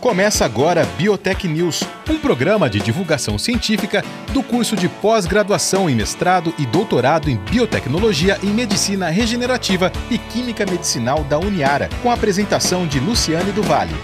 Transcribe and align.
Começa 0.00 0.44
agora 0.44 0.84
Biotech 0.98 1.48
News, 1.48 1.82
um 2.08 2.18
programa 2.18 2.68
de 2.68 2.78
divulgação 2.78 3.38
científica 3.38 4.02
do 4.32 4.42
curso 4.42 4.76
de 4.76 4.88
pós-graduação 4.88 5.88
em 5.88 5.96
mestrado 5.96 6.54
e 6.58 6.66
doutorado 6.66 7.30
em 7.30 7.36
biotecnologia 7.36 8.38
e 8.42 8.46
medicina 8.46 9.08
regenerativa 9.08 9.90
e 10.10 10.18
química 10.18 10.66
medicinal 10.66 11.24
da 11.24 11.38
Uniara, 11.38 11.88
com 12.02 12.10
a 12.10 12.14
apresentação 12.14 12.86
de 12.86 13.00
Luciane 13.00 13.52
do 13.52 13.62
Vale. 13.62 13.94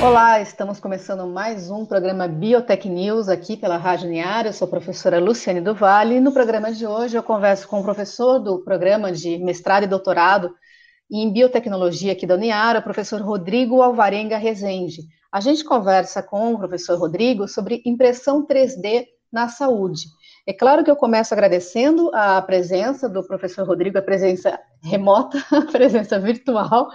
Olá, 0.00 0.40
estamos 0.40 0.78
começando 0.78 1.26
mais 1.26 1.68
um 1.68 1.84
programa 1.84 2.28
Biotech 2.28 2.88
News 2.88 3.28
aqui 3.28 3.56
pela 3.56 3.76
Rádio 3.76 4.06
Uniara. 4.06 4.48
Eu 4.48 4.52
sou 4.52 4.66
a 4.66 4.70
professora 4.70 5.18
Luciane 5.18 5.60
do 5.60 5.74
Vale 5.74 6.16
e 6.16 6.20
no 6.20 6.32
programa 6.32 6.72
de 6.72 6.86
hoje 6.86 7.16
eu 7.16 7.22
converso 7.24 7.66
com 7.66 7.80
o 7.80 7.84
professor 7.84 8.38
do 8.38 8.60
programa 8.60 9.10
de 9.10 9.36
mestrado 9.38 9.82
e 9.82 9.88
doutorado 9.88 10.54
em 11.10 11.32
biotecnologia 11.32 12.12
aqui 12.12 12.26
da 12.26 12.34
Uniara, 12.34 12.78
o 12.78 12.82
professor 12.82 13.20
Rodrigo 13.20 13.82
Alvarenga 13.82 14.36
Rezende. 14.36 15.02
A 15.32 15.40
gente 15.40 15.64
conversa 15.64 16.22
com 16.22 16.54
o 16.54 16.58
professor 16.58 16.98
Rodrigo 16.98 17.48
sobre 17.48 17.82
impressão 17.84 18.46
3D 18.46 19.06
na 19.32 19.48
saúde. 19.48 20.06
É 20.46 20.52
claro 20.52 20.82
que 20.82 20.90
eu 20.90 20.96
começo 20.96 21.32
agradecendo 21.32 22.10
a 22.14 22.40
presença 22.42 23.08
do 23.08 23.22
professor 23.22 23.66
Rodrigo, 23.66 23.98
a 23.98 24.02
presença 24.02 24.58
remota, 24.82 25.38
a 25.50 25.62
presença 25.62 26.18
virtual 26.18 26.88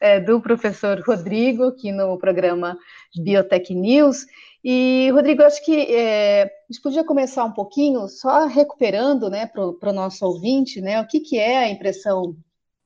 é, 0.00 0.20
do 0.20 0.40
professor 0.40 1.02
Rodrigo 1.06 1.64
aqui 1.64 1.92
no 1.92 2.16
programa 2.18 2.78
Biotech 3.14 3.74
News. 3.74 4.24
E, 4.64 5.10
Rodrigo, 5.12 5.42
acho 5.42 5.64
que 5.64 5.94
é, 5.94 6.44
a 6.44 6.72
gente 6.72 6.80
podia 6.80 7.04
começar 7.04 7.44
um 7.44 7.52
pouquinho 7.52 8.06
só 8.08 8.46
recuperando 8.46 9.28
né, 9.28 9.46
para 9.46 9.90
o 9.90 9.92
nosso 9.92 10.24
ouvinte 10.24 10.80
né, 10.80 11.00
o 11.00 11.06
que, 11.06 11.20
que 11.20 11.38
é 11.38 11.58
a 11.58 11.68
impressão 11.68 12.36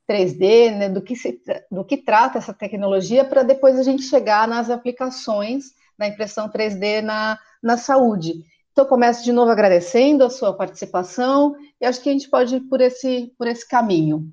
3D, 0.09 0.77
né, 0.77 0.89
do, 0.89 1.03
que 1.03 1.17
se, 1.17 1.41
do 1.71 1.85
que 1.85 1.97
trata 1.97 2.39
essa 2.39 2.55
tecnologia, 2.55 3.25
para 3.25 3.43
depois 3.43 3.79
a 3.79 3.83
gente 3.83 4.03
chegar 4.03 4.47
nas 4.47 4.71
aplicações 4.71 5.75
da 5.99 6.07
impressão 6.07 6.49
3D 6.49 7.01
na, 7.01 7.39
na 7.63 7.77
saúde. 7.77 8.45
Então, 8.73 8.85
começo 8.85 9.25
de 9.25 9.33
novo 9.33 9.51
agradecendo 9.51 10.23
a 10.23 10.31
sua 10.31 10.53
participação 10.53 11.57
e 11.81 11.87
acho 11.87 12.03
que 12.03 12.11
a 12.11 12.13
gente 12.13 12.29
pode 12.29 12.57
ir 12.57 12.61
por 12.61 12.81
esse, 12.81 13.33
por 13.39 13.47
esse 13.47 13.67
caminho. 13.67 14.31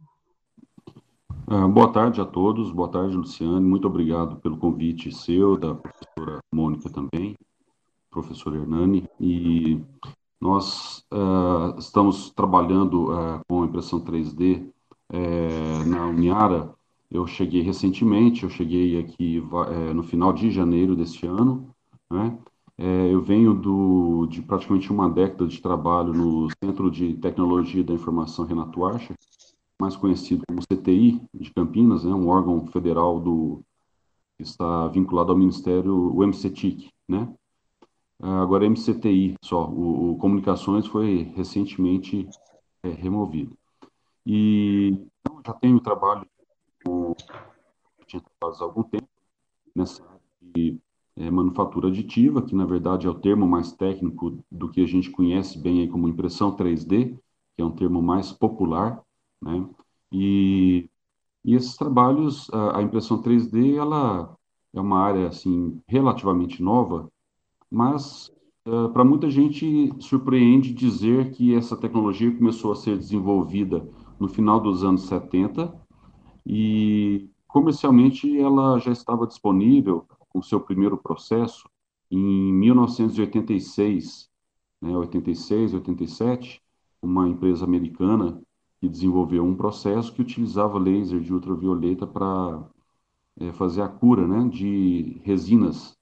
Uh, 1.47 1.67
boa 1.67 1.91
tarde 1.91 2.19
a 2.19 2.25
todos, 2.25 2.71
boa 2.71 2.89
tarde, 2.89 3.15
Luciane, 3.15 3.65
muito 3.65 3.87
obrigado 3.87 4.37
pelo 4.37 4.57
convite 4.57 5.13
seu, 5.13 5.57
da 5.57 5.75
professora 5.75 6.39
Mônica 6.53 6.89
também, 6.89 7.35
professor 8.09 8.55
Hernani, 8.55 9.07
e 9.19 9.81
nós 10.41 11.05
uh, 11.13 11.77
estamos 11.77 12.29
trabalhando 12.31 13.13
uh, 13.13 13.39
com 13.47 13.63
impressão 13.63 14.01
3D 14.01 14.72
é, 15.13 15.85
na 15.85 16.07
Uniara, 16.07 16.73
eu 17.11 17.27
cheguei 17.27 17.61
recentemente, 17.61 18.43
eu 18.43 18.49
cheguei 18.49 18.99
aqui 18.99 19.43
é, 19.69 19.93
no 19.93 20.01
final 20.01 20.33
de 20.33 20.49
janeiro 20.49 20.95
deste 20.95 21.27
ano, 21.27 21.69
né? 22.11 22.35
É, 22.75 23.13
eu 23.13 23.21
venho 23.21 23.53
do, 23.53 24.25
de 24.25 24.41
praticamente 24.41 24.91
uma 24.91 25.07
década 25.07 25.47
de 25.47 25.61
trabalho 25.61 26.11
no 26.11 26.47
Centro 26.63 26.89
de 26.89 27.13
Tecnologia 27.13 27.83
da 27.83 27.93
Informação 27.93 28.45
Renato 28.45 28.83
Archer, 28.83 29.15
mais 29.79 29.95
conhecido 29.95 30.43
como 30.47 30.61
CTI 30.63 31.21
de 31.35 31.53
Campinas, 31.53 32.03
né, 32.03 32.11
um 32.11 32.27
órgão 32.27 32.65
federal 32.67 33.19
do, 33.19 33.61
que 34.37 34.43
está 34.43 34.87
vinculado 34.87 35.31
ao 35.31 35.37
Ministério, 35.37 35.93
o 35.93 36.23
MCTIC, 36.25 36.89
né? 37.07 37.31
Agora 38.19 38.65
é 38.65 38.69
MCTI 38.69 39.35
só, 39.43 39.69
o, 39.69 40.13
o 40.13 40.17
Comunicações 40.17 40.87
foi 40.87 41.31
recentemente 41.35 42.27
é, 42.81 42.89
removido. 42.89 43.55
E 44.25 45.07
então, 45.21 45.41
já 45.45 45.53
tenho 45.53 45.79
trabalho 45.79 46.27
com 46.83 47.15
faz 48.39 48.61
algum 48.61 48.83
tempo 48.83 49.07
nessa 49.75 50.03
de 50.41 50.77
é, 51.15 51.31
manufatura 51.31 51.87
aditiva, 51.87 52.41
que 52.41 52.55
na 52.55 52.65
verdade 52.65 53.07
é 53.07 53.09
o 53.09 53.19
termo 53.19 53.47
mais 53.47 53.71
técnico 53.71 54.43
do 54.51 54.69
que 54.69 54.81
a 54.81 54.85
gente 54.85 55.09
conhece 55.09 55.57
bem 55.57 55.81
aí 55.81 55.87
como 55.87 56.07
impressão 56.07 56.55
3D, 56.55 57.17
que 57.55 57.61
é 57.61 57.65
um 57.65 57.71
termo 57.71 58.01
mais 58.01 58.31
popular, 58.31 59.01
né? 59.41 59.67
E, 60.11 60.89
e 61.43 61.55
esses 61.55 61.75
trabalhos, 61.75 62.49
a, 62.53 62.79
a 62.79 62.81
impressão 62.83 63.21
3D, 63.21 63.75
ela 63.75 64.35
é 64.73 64.81
uma 64.81 64.99
área 64.99 65.27
assim 65.27 65.81
relativamente 65.87 66.61
nova, 66.61 67.09
mas 67.69 68.31
uh, 68.67 68.89
para 68.89 69.03
muita 69.03 69.29
gente 69.29 69.91
surpreende 69.99 70.73
dizer 70.73 71.31
que 71.31 71.55
essa 71.55 71.77
tecnologia 71.77 72.35
começou 72.35 72.71
a 72.71 72.75
ser 72.75 72.97
desenvolvida 72.97 73.87
no 74.19 74.27
final 74.27 74.59
dos 74.59 74.83
anos 74.83 75.03
70 75.03 75.73
e 76.45 77.29
comercialmente 77.47 78.39
ela 78.39 78.79
já 78.79 78.91
estava 78.91 79.27
disponível 79.27 80.05
com 80.29 80.41
seu 80.41 80.59
primeiro 80.59 80.97
processo 80.97 81.69
em 82.09 82.53
1986, 82.53 84.29
né, 84.81 84.95
86, 84.95 85.73
87, 85.73 86.61
uma 87.01 87.27
empresa 87.27 87.65
americana 87.65 88.41
que 88.79 88.89
desenvolveu 88.89 89.43
um 89.43 89.55
processo 89.55 90.13
que 90.13 90.21
utilizava 90.21 90.77
laser 90.77 91.19
de 91.19 91.33
ultravioleta 91.33 92.05
para 92.05 92.63
é, 93.39 93.51
fazer 93.53 93.81
a 93.81 93.87
cura 93.87 94.27
né, 94.27 94.47
de 94.49 95.21
resinas 95.23 95.97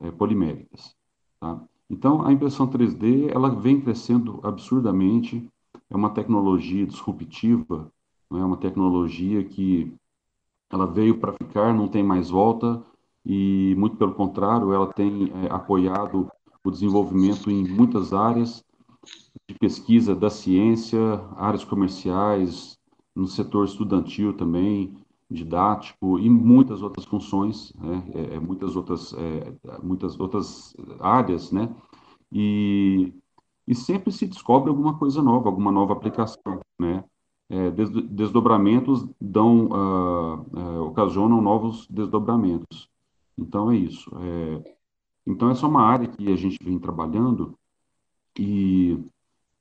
é, 0.00 0.10
poliméricas. 0.10 0.94
Tá? 1.40 1.60
Então, 1.88 2.26
a 2.26 2.32
impressão 2.32 2.68
3D 2.68 3.30
ela 3.32 3.48
vem 3.48 3.80
crescendo 3.80 4.40
absurdamente 4.42 5.48
é 5.90 5.96
uma 5.96 6.10
tecnologia 6.10 6.86
disruptiva, 6.86 7.90
é 8.30 8.34
uma 8.36 8.56
tecnologia 8.56 9.44
que 9.44 9.92
ela 10.70 10.86
veio 10.86 11.18
para 11.18 11.32
ficar, 11.32 11.72
não 11.72 11.88
tem 11.88 12.02
mais 12.02 12.30
volta 12.30 12.82
e 13.24 13.74
muito 13.76 13.96
pelo 13.96 14.14
contrário, 14.14 14.72
ela 14.72 14.92
tem 14.92 15.32
é, 15.44 15.52
apoiado 15.52 16.30
o 16.64 16.70
desenvolvimento 16.70 17.50
em 17.50 17.66
muitas 17.66 18.12
áreas 18.12 18.64
de 19.48 19.54
pesquisa 19.58 20.14
da 20.14 20.30
ciência, 20.30 20.98
áreas 21.36 21.64
comerciais, 21.64 22.78
no 23.14 23.26
setor 23.26 23.64
estudantil 23.64 24.36
também, 24.36 24.96
didático 25.30 26.18
e 26.18 26.30
muitas 26.30 26.82
outras 26.82 27.04
funções, 27.04 27.72
né? 27.74 28.04
é, 28.14 28.34
é 28.34 28.40
muitas 28.40 28.76
outras 28.76 29.12
é, 29.14 29.52
muitas 29.82 30.18
outras 30.20 30.76
áreas, 31.00 31.50
né? 31.50 31.74
E 32.32 33.12
e 33.66 33.74
sempre 33.74 34.12
se 34.12 34.26
descobre 34.26 34.68
alguma 34.70 34.98
coisa 34.98 35.22
nova, 35.22 35.48
alguma 35.48 35.72
nova 35.72 35.92
aplicação, 35.92 36.60
né? 36.78 37.04
É, 37.48 37.70
desdobramentos 37.70 39.06
dão, 39.20 39.66
uh, 39.66 40.58
uh, 40.58 40.82
ocasionam 40.86 41.40
novos 41.40 41.86
desdobramentos. 41.88 42.88
Então 43.38 43.70
é 43.70 43.76
isso. 43.76 44.10
É, 44.20 44.74
então 45.24 45.50
essa 45.50 45.64
é 45.64 45.68
uma 45.68 45.82
área 45.82 46.08
que 46.08 46.32
a 46.32 46.36
gente 46.36 46.58
vem 46.60 46.76
trabalhando 46.76 47.56
e, 48.36 48.98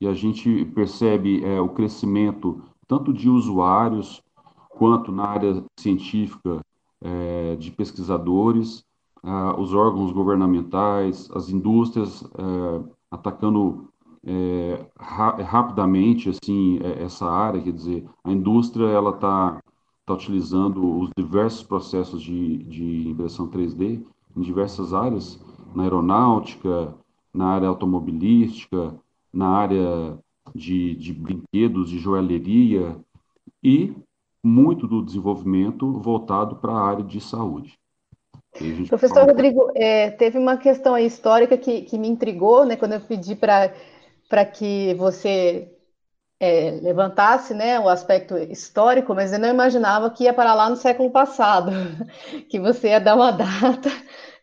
e 0.02 0.08
a 0.08 0.14
gente 0.14 0.66
percebe 0.74 1.44
é, 1.44 1.62
o 1.62 1.70
crescimento 1.70 2.64
tanto 2.88 3.14
de 3.14 3.30
usuários 3.30 4.22
quanto 4.70 5.12
na 5.12 5.26
área 5.26 5.64
científica 5.80 6.62
é, 7.02 7.56
de 7.56 7.72
pesquisadores, 7.72 8.86
uh, 9.24 9.60
os 9.60 9.74
órgãos 9.74 10.12
governamentais, 10.12 11.30
as 11.32 11.50
indústrias 11.50 12.24
é, 12.24 12.94
atacando 13.10 13.90
é, 14.26 14.86
ra 15.00 15.36
rapidamente 15.44 16.30
assim 16.30 16.80
é, 16.84 17.04
essa 17.04 17.26
área, 17.26 17.62
quer 17.62 17.72
dizer, 17.72 18.06
a 18.24 18.32
indústria 18.32 18.88
ela 18.88 19.12
está 19.12 19.62
tá 20.06 20.14
utilizando 20.14 21.00
os 21.00 21.10
diversos 21.16 21.64
processos 21.64 22.22
de, 22.22 22.58
de 22.64 23.10
impressão 23.10 23.48
3D 23.50 24.04
em 24.36 24.42
diversas 24.42 24.94
áreas, 24.94 25.40
na 25.76 25.84
aeronáutica, 25.84 26.94
na 27.34 27.48
área 27.48 27.68
automobilística, 27.68 28.96
na 29.32 29.48
área 29.48 30.18
de, 30.54 30.96
de 30.96 31.14
brinquedos, 31.14 31.90
de 31.90 32.00
joalheria 32.00 32.98
e 33.64 33.94
muito 34.44 34.88
do 34.88 35.04
desenvolvimento 35.04 35.92
voltado 36.00 36.56
para 36.58 36.72
a 36.72 36.82
área 36.82 37.04
de 37.04 37.20
saúde. 37.20 37.78
Professor 38.88 39.16
fala... 39.16 39.26
Rodrigo, 39.28 39.70
é, 39.76 40.12
teve 40.12 40.38
uma 40.38 40.56
questão 40.56 40.98
histórica 40.98 41.58
que, 41.58 41.82
que 41.82 41.98
me 41.98 42.08
intrigou, 42.08 42.66
né, 42.66 42.78
quando 42.78 42.94
eu 42.94 43.02
pedi 43.02 43.36
para 43.36 43.74
para 44.30 44.46
que 44.46 44.94
você 44.96 45.72
é, 46.40 46.72
levantasse 46.82 47.54
né, 47.54 47.80
o 47.80 47.88
aspecto 47.88 48.38
histórico, 48.38 49.14
mas 49.14 49.32
eu 49.32 49.40
não 49.40 49.50
imaginava 49.50 50.10
que 50.10 50.26
ia 50.26 50.34
para 50.34 50.54
lá 50.54 50.70
no 50.70 50.76
século 50.76 51.10
passado, 51.10 51.72
que 52.50 52.60
você 52.60 52.90
ia 52.90 53.00
dar 53.00 53.16
uma 53.16 53.32
data 53.32 53.90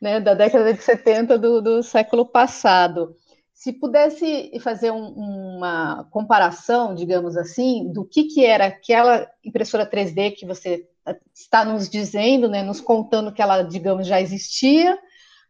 né, 0.00 0.20
da 0.20 0.34
década 0.34 0.72
de 0.72 0.82
70 0.82 1.38
do, 1.38 1.60
do 1.60 1.82
século 1.82 2.26
passado. 2.26 3.16
Se 3.52 3.72
pudesse 3.72 4.58
fazer 4.60 4.90
um, 4.90 5.08
uma 5.10 6.04
comparação, 6.10 6.94
digamos 6.94 7.36
assim, 7.36 7.92
do 7.92 8.04
que, 8.04 8.24
que 8.24 8.44
era 8.44 8.66
aquela 8.66 9.28
impressora 9.44 9.88
3D 9.88 10.34
que 10.34 10.46
você 10.46 10.88
está 11.34 11.64
nos 11.64 11.88
dizendo, 11.88 12.48
né, 12.48 12.62
nos 12.62 12.80
contando 12.80 13.32
que 13.32 13.42
ela, 13.42 13.62
digamos, 13.62 14.06
já 14.06 14.20
existia, 14.20 14.98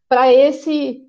para 0.09 0.33
esse 0.33 1.03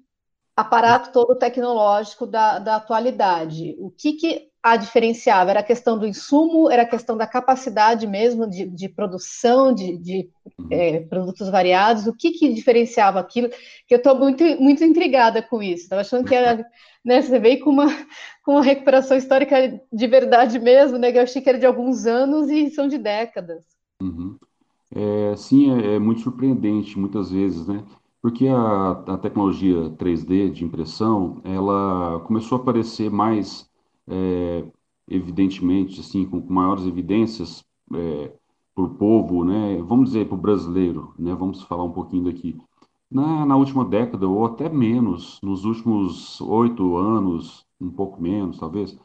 aparato 0.55 1.11
todo 1.11 1.35
tecnológico 1.35 2.27
da, 2.27 2.59
da 2.59 2.75
atualidade. 2.75 3.75
O 3.79 3.89
que, 3.89 4.13
que 4.13 4.49
a 4.61 4.77
diferenciava? 4.77 5.49
Era 5.49 5.59
a 5.59 5.63
questão 5.63 5.97
do 5.97 6.07
insumo, 6.07 6.69
era 6.69 6.83
a 6.83 6.87
questão 6.87 7.17
da 7.17 7.27
capacidade 7.27 8.07
mesmo 8.07 8.49
de, 8.49 8.65
de 8.65 8.87
produção 8.87 9.73
de, 9.73 9.97
de 9.97 10.29
é, 10.71 11.01
produtos 11.01 11.49
variados? 11.49 12.07
O 12.07 12.15
que, 12.15 12.31
que 12.31 12.53
diferenciava 12.53 13.19
aquilo? 13.19 13.49
Que 13.87 13.95
eu 13.95 13.97
estou 13.97 14.17
muito, 14.17 14.43
muito 14.61 14.83
intrigada 14.83 15.41
com 15.41 15.61
isso. 15.61 15.83
Estava 15.83 16.01
achando 16.01 16.25
que 16.25 16.35
era, 16.35 16.65
né, 17.03 17.21
você 17.21 17.39
veio 17.39 17.59
com 17.59 17.71
uma, 17.71 17.87
com 18.43 18.53
uma 18.53 18.63
recuperação 18.63 19.17
histórica 19.17 19.81
de 19.91 20.07
verdade 20.07 20.59
mesmo, 20.59 20.97
né? 20.97 21.11
Que 21.11 21.17
eu 21.17 21.23
achei 21.23 21.41
que 21.41 21.49
era 21.49 21.59
de 21.59 21.65
alguns 21.65 22.05
anos 22.05 22.49
e 22.49 22.69
são 22.69 22.87
de 22.87 22.97
décadas. 22.97 23.65
Uhum. 24.01 24.37
É, 24.95 25.35
sim, 25.35 25.81
é, 25.81 25.95
é, 25.95 25.99
muito 25.99 26.21
surpreendente 26.21 26.97
muitas 26.99 27.31
vezes, 27.31 27.67
né? 27.67 27.83
Porque 28.23 28.47
a, 28.47 28.91
a 28.91 29.17
tecnologia 29.17 29.89
3D 29.97 30.49
de 30.49 30.63
impressão, 30.63 31.41
ela 31.43 32.21
começou 32.21 32.57
a 32.57 32.61
aparecer 32.61 33.11
mais 33.11 33.69
é, 34.07 34.65
evidentemente, 35.09 35.99
assim, 35.99 36.25
com, 36.25 36.39
maiores 36.39 36.85
evidências 36.85 37.65
é, 37.93 38.33
para 38.73 38.85
o 38.85 38.95
povo, 38.95 39.43
né, 39.43 39.81
vamos 39.83 40.11
dizer, 40.11 40.25
para 40.27 40.35
o 40.35 40.41
brasileiro, 40.41 41.13
né, 41.19 41.35
vamos 41.35 41.63
falar 41.63 41.83
um 41.83 41.91
pouquinho 41.91 42.23
daqui. 42.23 42.57
Na, 43.11 43.45
na 43.45 43.57
última 43.57 43.83
década, 43.83 44.25
ou 44.25 44.45
até 44.45 44.69
menos, 44.69 45.39
nos 45.43 45.65
últimos 45.65 46.39
oito 46.41 46.95
anos, 46.95 47.65
um 47.79 47.91
pouco 47.91 48.21
menos, 48.21 48.57
talvez, 48.57 48.97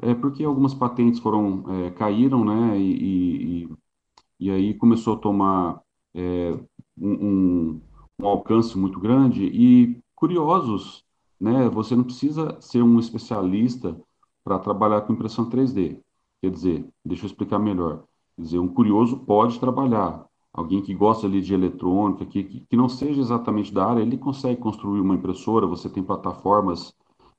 é 0.00 0.14
porque 0.14 0.44
algumas 0.44 0.74
patentes 0.74 1.18
foram, 1.18 1.64
é, 1.86 1.90
caíram, 1.90 2.44
né, 2.44 2.78
e, 2.78 3.64
e, 3.64 3.68
e, 4.40 4.50
aí 4.50 4.74
começou 4.74 5.14
a 5.14 5.18
tomar 5.18 5.82
é, 6.14 6.56
um, 6.96 7.10
um, 7.12 7.80
um 8.20 8.26
alcance 8.26 8.76
muito 8.78 9.00
grande, 9.00 9.44
e 9.44 10.00
curiosos, 10.14 11.04
né, 11.40 11.68
você 11.68 11.94
não 11.96 12.04
precisa 12.04 12.56
ser 12.60 12.82
um 12.82 12.98
especialista 12.98 13.96
para 14.44 14.58
trabalhar 14.58 15.02
com 15.02 15.12
impressão 15.12 15.48
3D. 15.48 15.98
Quer 16.42 16.50
dizer, 16.50 16.86
deixa 17.04 17.24
eu 17.24 17.28
explicar 17.28 17.58
melhor. 17.58 18.04
Quer 18.36 18.42
dizer, 18.42 18.58
um 18.58 18.68
curioso 18.68 19.18
pode 19.18 19.58
trabalhar. 19.58 20.26
Alguém 20.52 20.82
que 20.82 20.94
gosta 20.94 21.26
ali 21.26 21.40
de 21.40 21.52
eletrônica, 21.52 22.24
que, 22.26 22.44
que, 22.44 22.76
não 22.76 22.88
seja 22.88 23.20
exatamente 23.20 23.74
da 23.74 23.86
área, 23.86 24.02
ele 24.02 24.16
consegue 24.16 24.60
construir 24.60 25.00
uma 25.00 25.14
impressora. 25.14 25.66
Você 25.66 25.88
tem 25.88 26.02
plataformas 26.02 26.94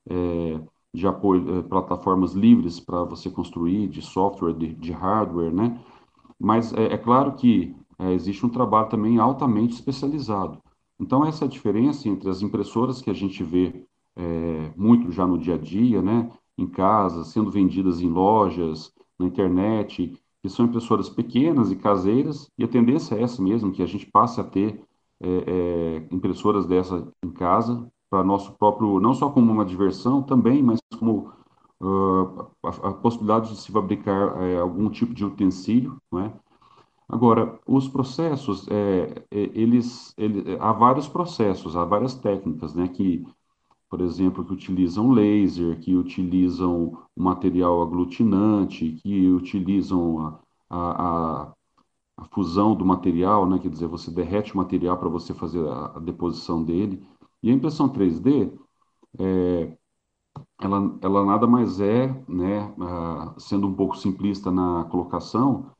é, 0.10 0.60
de 0.94 1.07
apoio, 1.07 1.60
é, 1.60 1.62
plataformas 1.62 2.33
livres 2.33 2.80
para 2.80 3.04
você 3.04 3.30
construir, 3.30 3.88
de 3.88 4.01
software, 4.01 4.54
de, 4.54 4.74
de 4.74 4.92
hardware, 4.92 5.54
né? 5.54 5.80
Mas 6.39 6.74
é, 6.74 6.94
é 6.94 6.98
claro 6.98 7.33
que 7.33 7.74
é, 8.00 8.12
existe 8.12 8.45
um 8.45 8.50
trabalho 8.50 8.89
também 8.89 9.18
altamente 9.18 9.75
especializado. 9.75 10.62
Então, 11.00 11.25
essa 11.25 11.45
é 11.45 11.47
a 11.47 11.50
diferença 11.50 12.07
entre 12.07 12.30
as 12.30 12.42
impressoras 12.42 13.01
que 13.01 13.09
a 13.09 13.13
gente 13.13 13.44
vê 13.44 13.86
é, 14.15 14.74
muito 14.75 15.12
já 15.12 15.27
no 15.27 15.38
dia 15.38 15.56
a 15.56 15.57
dia, 15.57 16.01
né? 16.01 16.31
em 16.57 16.68
casa, 16.68 17.24
sendo 17.25 17.51
vendidas 17.51 18.01
em 18.01 18.09
lojas, 18.09 18.92
na 19.19 19.25
internet, 19.25 20.18
que 20.42 20.50
são 20.50 20.65
impressoras 20.65 21.09
pequenas 21.09 21.71
e 21.71 21.75
caseiras, 21.75 22.50
e 22.57 22.63
a 22.63 22.68
tendência 22.68 23.15
é 23.15 23.24
essa 23.24 23.42
mesmo, 23.42 23.71
que 23.71 23.83
a 23.83 23.86
gente 23.86 24.06
passe 24.06 24.39
a 24.39 24.44
ter 24.44 24.81
é, 25.21 25.27
é, 25.27 26.07
impressoras 26.12 26.65
dessa 26.65 27.07
em 27.24 27.31
casa, 27.31 27.89
para 28.09 28.24
nosso 28.24 28.53
próprio, 28.53 29.00
não 29.00 29.13
só 29.13 29.30
como 29.30 29.51
uma 29.51 29.65
diversão 29.65 30.21
também, 30.21 30.62
mas 30.62 30.80
como 31.00 31.31
uh, 31.81 32.48
a, 32.63 32.69
a, 32.89 32.94
possibilidade 32.94 33.50
de 33.50 33.57
se 33.57 33.71
fabricar 33.71 34.41
é, 34.41 34.57
algum 34.57 34.89
tipo 34.89 35.13
de 35.13 35.25
utensílio, 35.25 35.98
não 36.12 36.19
é? 36.19 36.33
Agora, 37.07 37.60
os 37.68 37.88
processos, 37.88 38.68
é, 38.68 39.24
é 39.31 39.40
eles, 39.54 40.13
ele, 40.18 40.57
há 40.60 40.72
vários 40.74 41.07
processos, 41.07 41.75
há 41.75 41.86
várias 41.86 42.16
técnicas, 42.16 42.74
né, 42.74 42.88
que 42.88 43.24
por 43.90 44.02
exemplo, 44.02 44.44
que 44.44 44.54
utilizam 44.54 45.12
laser, 45.12 45.80
que 45.80 45.96
utilizam 45.96 46.98
material 47.16 47.81
aglutinante, 47.81 48.92
que 49.02 49.30
utilizam 49.30 50.19
a, 50.19 50.40
a, 50.69 51.54
a, 52.18 52.25
fusão 52.25 52.75
do 52.75 52.84
material, 52.86 53.48
né? 53.48 53.60
quer 53.60 53.69
dizer, 53.69 53.88
você 53.88 54.12
derrete 54.12 54.54
o 54.54 54.58
material 54.58 54.98
para 54.98 55.10
você 55.10 55.34
fazer 55.34 55.66
a, 55.68 55.94
a, 55.96 56.00
deposição 56.00 56.63
dele. 56.63 57.08
E 57.42 57.50
a 57.50 57.54
impressão 57.54 57.88
3D, 57.88 58.51
é, 59.19 59.78
ela, 60.60 60.98
ela 61.01 61.25
nada 61.25 61.48
mais 61.48 61.80
é, 61.80 62.08
né, 62.28 62.74
sendo 63.38 63.68
um 63.68 63.74
pouco 63.75 63.98
simplista 63.98 64.51
na 64.51 64.86
colocação, 64.86 65.72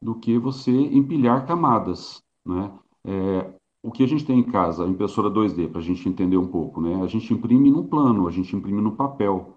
do 0.00 0.14
que 0.14 0.38
você 0.38 0.70
empilhar 0.70 1.46
camadas. 1.46 2.22
Né? 2.44 2.72
É, 3.04 3.52
o 3.82 3.90
que 3.90 4.02
a 4.02 4.06
gente 4.06 4.24
tem 4.24 4.38
em 4.38 4.44
casa, 4.44 4.84
a 4.84 4.88
impressora 4.88 5.30
2D, 5.30 5.68
para 5.68 5.80
a 5.80 5.84
gente 5.84 6.08
entender 6.08 6.36
um 6.36 6.46
pouco, 6.46 6.80
né? 6.80 7.00
A 7.02 7.06
gente 7.06 7.32
imprime 7.32 7.70
no 7.70 7.84
plano, 7.84 8.26
a 8.26 8.30
gente 8.30 8.54
imprime 8.54 8.82
no 8.82 8.92
papel. 8.92 9.54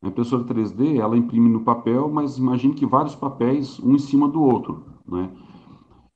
A 0.00 0.08
impressora 0.08 0.44
3D, 0.44 0.98
ela 0.98 1.16
imprime 1.16 1.48
no 1.48 1.60
papel, 1.60 2.08
mas 2.08 2.38
imagine 2.38 2.74
que 2.74 2.86
vários 2.86 3.14
papéis, 3.14 3.78
um 3.80 3.94
em 3.94 3.98
cima 3.98 4.28
do 4.28 4.42
outro, 4.42 4.84
né? 5.06 5.30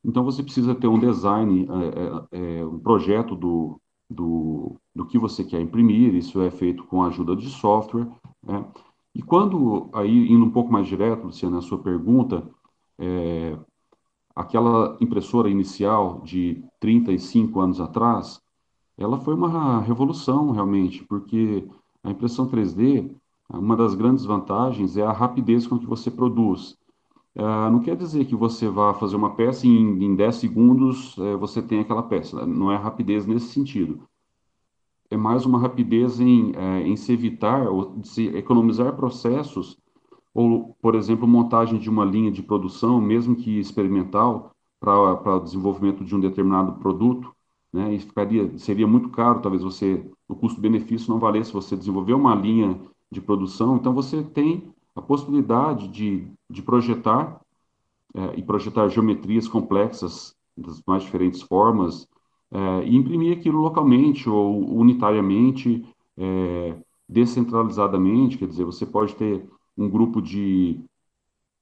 Então, 0.05 0.25
você 0.25 0.43
precisa 0.43 0.75
ter 0.75 0.89
um 0.89 0.99
design, 0.99 1.69
é, 1.71 2.37
é, 2.37 2.61
é, 2.61 2.67
um 2.67 2.79
projeto 2.79 3.37
do, 3.37 3.81
do, 4.11 4.77
do 4.95 5.07
que 5.07 5.19
você 5.19 5.45
quer 5.45 5.61
imprimir, 5.61 6.15
isso 6.15 6.41
é 6.41 6.51
feito 6.51 6.85
com 6.85 7.03
a 7.03 7.07
ajuda 7.07 7.37
de 7.37 7.49
software, 7.49 8.09
né? 8.43 8.65
E 9.15 9.23
quando, 9.23 9.91
aí, 9.93 10.33
indo 10.33 10.45
um 10.45 10.51
pouco 10.51 10.73
mais 10.73 10.89
direto, 10.89 11.27
Luciana, 11.27 11.59
a 11.59 11.63
sua 11.63 11.79
pergunta, 11.79 12.49
é, 13.03 13.59
aquela 14.35 14.97
impressora 15.01 15.51
inicial 15.51 16.21
de 16.21 16.65
35 16.79 17.61
anos 17.61 17.81
atrás, 17.81 18.41
ela 18.97 19.19
foi 19.19 19.35
uma 19.35 19.81
revolução 19.81 20.53
realmente, 20.53 21.05
porque 21.05 21.69
a 22.05 22.11
impressão 22.11 22.49
3D, 22.49 23.13
uma 23.51 23.77
das 23.77 23.95
grandes 23.95 24.25
vantagens 24.25 24.97
é 24.97 25.03
a 25.03 25.13
rapidez 25.13 25.67
com 25.67 25.79
que 25.79 25.87
você 25.87 26.11
produz. 26.11 26.79
Uh, 27.35 27.71
não 27.71 27.81
quer 27.81 27.97
dizer 27.97 28.27
que 28.27 28.37
você 28.37 28.69
vá 28.69 28.93
fazer 28.95 29.17
uma 29.17 29.35
peça 29.35 29.67
e 29.67 29.71
em, 29.71 30.05
em 30.05 30.15
10 30.15 30.37
segundos 30.37 31.17
uh, 31.17 31.39
você 31.39 31.63
tem 31.63 31.81
aquela 31.81 32.03
peça. 32.03 32.47
Não 32.47 32.71
é 32.71 32.77
rapidez 32.77 33.27
nesse 33.27 33.49
sentido. 33.49 34.07
É 35.11 35.17
mais 35.17 35.45
uma 35.47 35.59
rapidez 35.59 36.21
em, 36.21 36.51
uh, 36.51 36.79
em 36.85 36.95
se 36.95 37.13
evitar 37.13 37.69
ou 37.69 37.99
se 38.05 38.27
economizar 38.29 38.95
processos 38.95 39.79
ou, 40.35 40.77
por 40.81 40.95
exemplo, 40.95 41.27
montagem 41.27 41.79
de 41.79 41.91
uma 41.91 42.05
linha 42.05 42.31
de 42.31 42.43
produção, 42.43 43.01
mesmo 43.01 43.37
que 43.37 43.59
experimental, 43.59 44.53
para 44.81 45.37
o 45.37 45.41
desenvolvimento 45.41 46.05
de 46.05 46.15
um 46.15 46.21
determinado 46.21 46.73
produto, 46.81 47.33
né? 47.73 47.95
E 47.95 47.99
ficaria, 48.01 48.59
seria 48.59 48.87
muito 48.87 49.09
caro, 49.09 49.41
talvez 49.41 49.63
você, 49.63 50.05
o 50.29 50.35
custo-benefício 50.35 51.11
não 51.11 51.19
valesse 51.19 51.53
você 51.53 51.77
desenvolver 51.77 52.13
uma 52.15 52.35
linha 52.35 52.79
de 53.11 53.21
produção. 53.21 53.77
Então, 53.77 53.95
você 53.95 54.23
tem 54.23 54.73
a 54.95 55.01
possibilidade 55.01 55.89
de, 55.89 56.27
de 56.51 56.63
projetar 56.63 57.41
é, 58.15 58.39
e 58.39 58.43
projetar 58.43 58.89
geometrias 58.89 59.49
complexas 59.49 60.35
das 60.57 60.83
mais 60.87 61.03
diferentes 61.03 61.41
formas 61.41 62.07
é, 62.51 62.85
e 62.85 62.95
imprimir 62.95 63.39
aquilo 63.39 63.61
localmente 63.61 64.29
ou 64.29 64.79
unitariamente, 64.79 65.87
é, 66.19 66.77
descentralizadamente, 67.09 68.37
quer 68.37 68.49
dizer, 68.49 68.65
você 68.65 68.85
pode 68.85 69.15
ter 69.17 69.47
um 69.77 69.89
grupo 69.89 70.21
de 70.21 70.81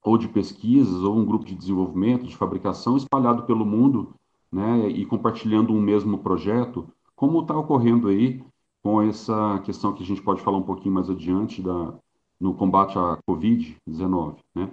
ou 0.03 0.17
de 0.17 0.27
pesquisas 0.27 1.03
ou 1.03 1.15
um 1.15 1.25
grupo 1.25 1.45
de 1.45 1.55
desenvolvimento, 1.55 2.25
de 2.25 2.35
fabricação 2.35 2.97
espalhado 2.97 3.43
pelo 3.43 3.65
mundo, 3.65 4.15
né, 4.51 4.89
e 4.89 5.05
compartilhando 5.05 5.73
um 5.73 5.79
mesmo 5.79 6.17
projeto, 6.17 6.87
como 7.15 7.41
está 7.41 7.55
ocorrendo 7.55 8.07
aí 8.07 8.43
com 8.81 9.01
essa 9.01 9.59
questão 9.59 9.93
que 9.93 10.01
a 10.01 10.05
gente 10.05 10.23
pode 10.23 10.41
falar 10.41 10.57
um 10.57 10.63
pouquinho 10.63 10.95
mais 10.95 11.09
adiante 11.09 11.61
da 11.61 11.93
no 12.39 12.55
combate 12.55 12.97
à 12.97 13.19
Covid-19, 13.29 14.37
né? 14.55 14.71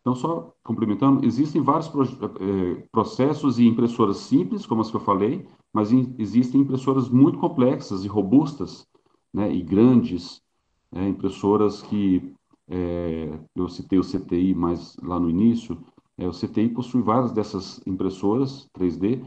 Então, 0.00 0.14
só 0.14 0.52
complementando, 0.62 1.24
existem 1.24 1.62
vários 1.62 1.86
eh, 1.88 2.86
processos 2.90 3.58
e 3.58 3.66
impressoras 3.66 4.18
simples, 4.18 4.64
como 4.64 4.80
as 4.80 4.90
que 4.90 4.96
eu 4.96 5.00
falei, 5.00 5.46
mas 5.72 5.92
existem 6.18 6.62
impressoras 6.62 7.08
muito 7.08 7.38
complexas 7.38 8.04
e 8.04 8.08
robustas, 8.08 8.86
né, 9.32 9.52
e 9.52 9.62
grandes, 9.62 10.42
né, 10.90 11.08
impressoras 11.08 11.82
que 11.82 12.34
é, 12.68 13.38
eu 13.54 13.68
citei 13.68 13.98
o 13.98 14.04
CTI 14.04 14.54
mais 14.54 14.96
lá 15.02 15.18
no 15.20 15.28
início, 15.28 15.78
é, 16.16 16.26
o 16.26 16.32
CTI 16.32 16.68
possui 16.68 17.02
várias 17.02 17.32
dessas 17.32 17.80
impressoras 17.86 18.68
3D, 18.76 19.22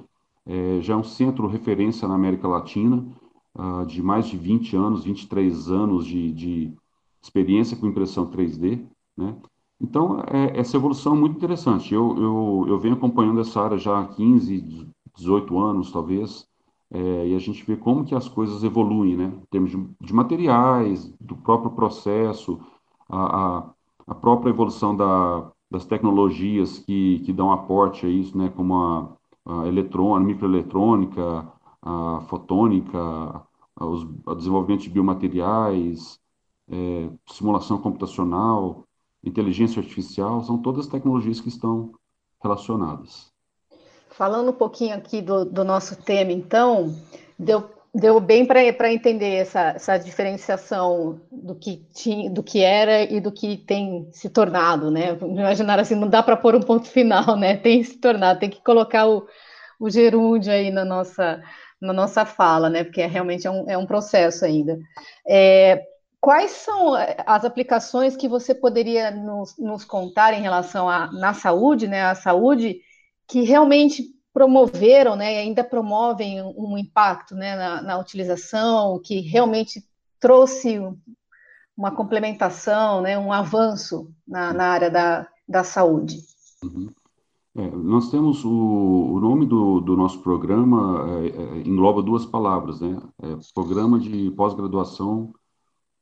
é, 0.46 0.82
já 0.82 0.94
é 0.94 0.98
um 0.98 1.04
centro 1.04 1.48
referência 1.48 2.08
na 2.08 2.16
América 2.16 2.48
Latina, 2.48 3.06
uh, 3.58 3.86
de 3.86 4.02
mais 4.02 4.28
de 4.28 4.38
20 4.38 4.76
anos, 4.76 5.04
23 5.04 5.70
anos 5.70 6.06
de, 6.06 6.32
de 6.32 6.74
experiência 7.22 7.76
com 7.76 7.88
impressão 7.88 8.30
3D, 8.30 8.86
né? 9.18 9.36
Então, 9.80 10.22
é, 10.22 10.60
essa 10.60 10.76
evolução 10.76 11.16
é 11.16 11.20
muito 11.20 11.36
interessante. 11.36 11.94
Eu, 11.94 12.16
eu, 12.18 12.66
eu 12.68 12.80
venho 12.80 12.96
acompanhando 12.96 13.42
essa 13.42 13.62
área 13.62 13.78
já 13.78 14.00
há 14.00 14.08
15, 14.08 14.90
18 15.16 15.60
anos, 15.60 15.92
talvez, 15.92 16.48
é, 16.90 17.28
e 17.28 17.36
a 17.36 17.40
gente 17.40 17.64
vê 17.64 17.76
como 17.76 18.04
que 18.04 18.16
as 18.16 18.28
coisas 18.28 18.64
evoluem, 18.64 19.16
né? 19.16 19.26
Em 19.26 19.46
termos 19.52 19.70
de, 19.70 19.90
de 20.02 20.14
materiais, 20.14 21.14
do 21.20 21.36
próprio 21.36 21.72
processo, 21.72 22.60
a, 23.10 23.70
a 24.08 24.16
própria 24.16 24.50
evolução 24.50 24.96
da, 24.96 25.52
das 25.70 25.86
tecnologias 25.86 26.80
que, 26.80 27.20
que 27.20 27.34
dão 27.34 27.52
aporte 27.52 28.06
a 28.06 28.10
isso, 28.10 28.38
né, 28.38 28.52
como 28.56 28.76
a, 28.76 29.18
a 29.46 29.68
eletrônica, 29.68 30.28
microeletrônica, 30.28 31.48
a 31.82 32.22
fotônica, 32.28 32.98
a, 33.76 33.86
os, 33.86 34.08
o 34.26 34.36
desenvolvimento 34.36 34.82
de 34.82 34.90
biomateriais, 34.90 36.20
é, 36.70 37.10
simulação 37.28 37.78
computacional, 37.78 38.84
inteligência 39.24 39.82
artificial, 39.82 40.44
são 40.44 40.58
todas 40.58 40.88
tecnologias 40.88 41.40
que 41.40 41.50
estão 41.50 41.92
relacionadas. 42.42 43.32
Falando 44.10 44.50
um 44.50 44.54
pouquinho 44.54 44.96
aqui 44.96 45.22
do, 45.22 45.46
do 45.46 45.64
nosso 45.64 45.96
tema, 46.02 46.32
então, 46.32 46.96
deu, 47.38 47.70
deu 47.94 48.20
bem 48.20 48.46
para 48.46 48.92
entender 48.92 49.36
essa, 49.36 49.70
essa 49.70 49.98
diferenciação 49.98 51.22
do 51.32 51.56
que, 51.56 51.86
tinha, 51.94 52.30
do 52.30 52.44
que 52.44 52.62
era 52.62 53.02
e 53.04 53.20
do 53.20 53.32
que 53.32 53.58
tem 53.58 54.08
se 54.12 54.30
tornado, 54.30 54.92
né? 54.92 55.18
Imaginar 55.22 55.80
assim, 55.80 55.96
não 55.96 56.08
dá 56.08 56.22
para 56.22 56.38
pôr 56.38 56.56
um 56.56 56.62
ponto 56.62 56.88
final, 56.88 57.36
né? 57.38 57.58
Tem 57.58 57.84
se 57.84 57.98
tornado, 57.98 58.40
tem 58.40 58.50
que 58.50 58.64
colocar 58.64 59.08
o, 59.08 59.28
o 59.80 59.90
gerúndio 59.90 60.52
aí 60.52 60.70
na 60.70 60.86
nossa, 60.86 61.42
na 61.82 61.94
nossa 61.94 62.26
fala, 62.26 62.70
né? 62.70 62.84
Porque 62.84 63.02
é, 63.02 63.08
realmente 63.08 63.48
é 63.48 63.52
um, 63.52 63.70
é 63.70 63.78
um 63.78 63.86
processo 63.86 64.46
ainda. 64.46 64.78
É, 65.28 65.82
quais 66.20 66.52
são 66.52 66.94
as 67.26 67.46
aplicações 67.46 68.16
que 68.16 68.28
você 68.28 68.54
poderia 68.54 69.12
nos, 69.12 69.58
nos 69.58 69.84
contar 69.84 70.34
em 70.34 70.42
relação 70.42 70.90
à 70.90 71.12
na 71.12 71.34
saúde, 71.34 71.88
né? 71.88 72.04
A 72.04 72.16
saúde 72.16 72.80
que 73.28 73.42
realmente 73.42 74.17
promoveram, 74.38 75.16
né, 75.16 75.34
e 75.34 75.38
ainda 75.38 75.64
promovem 75.64 76.44
um 76.44 76.78
impacto, 76.78 77.34
né, 77.34 77.56
na, 77.56 77.82
na 77.82 77.98
utilização, 77.98 79.02
que 79.04 79.20
realmente 79.20 79.84
trouxe 80.20 80.80
uma 81.76 81.90
complementação, 81.90 83.02
né, 83.02 83.18
um 83.18 83.34
avanço 83.34 84.14
na, 84.28 84.54
na 84.54 84.66
área 84.66 84.92
da, 84.92 85.28
da 85.50 85.64
saúde. 85.64 86.20
Uhum. 86.64 86.92
É, 87.56 87.68
nós 87.72 88.12
temos 88.12 88.46
o, 88.46 88.52
o 88.52 89.20
nome 89.20 89.48
do, 89.48 89.82
do, 89.82 89.98
nosso 89.98 90.22
programa 90.22 91.04
é, 91.10 91.28
é, 91.30 91.68
engloba 91.68 92.04
duas 92.04 92.24
palavras, 92.24 92.80
né? 92.80 92.96
É, 93.24 93.36
programa 93.56 94.00
de 94.00 94.30
pós-graduação 94.38 95.34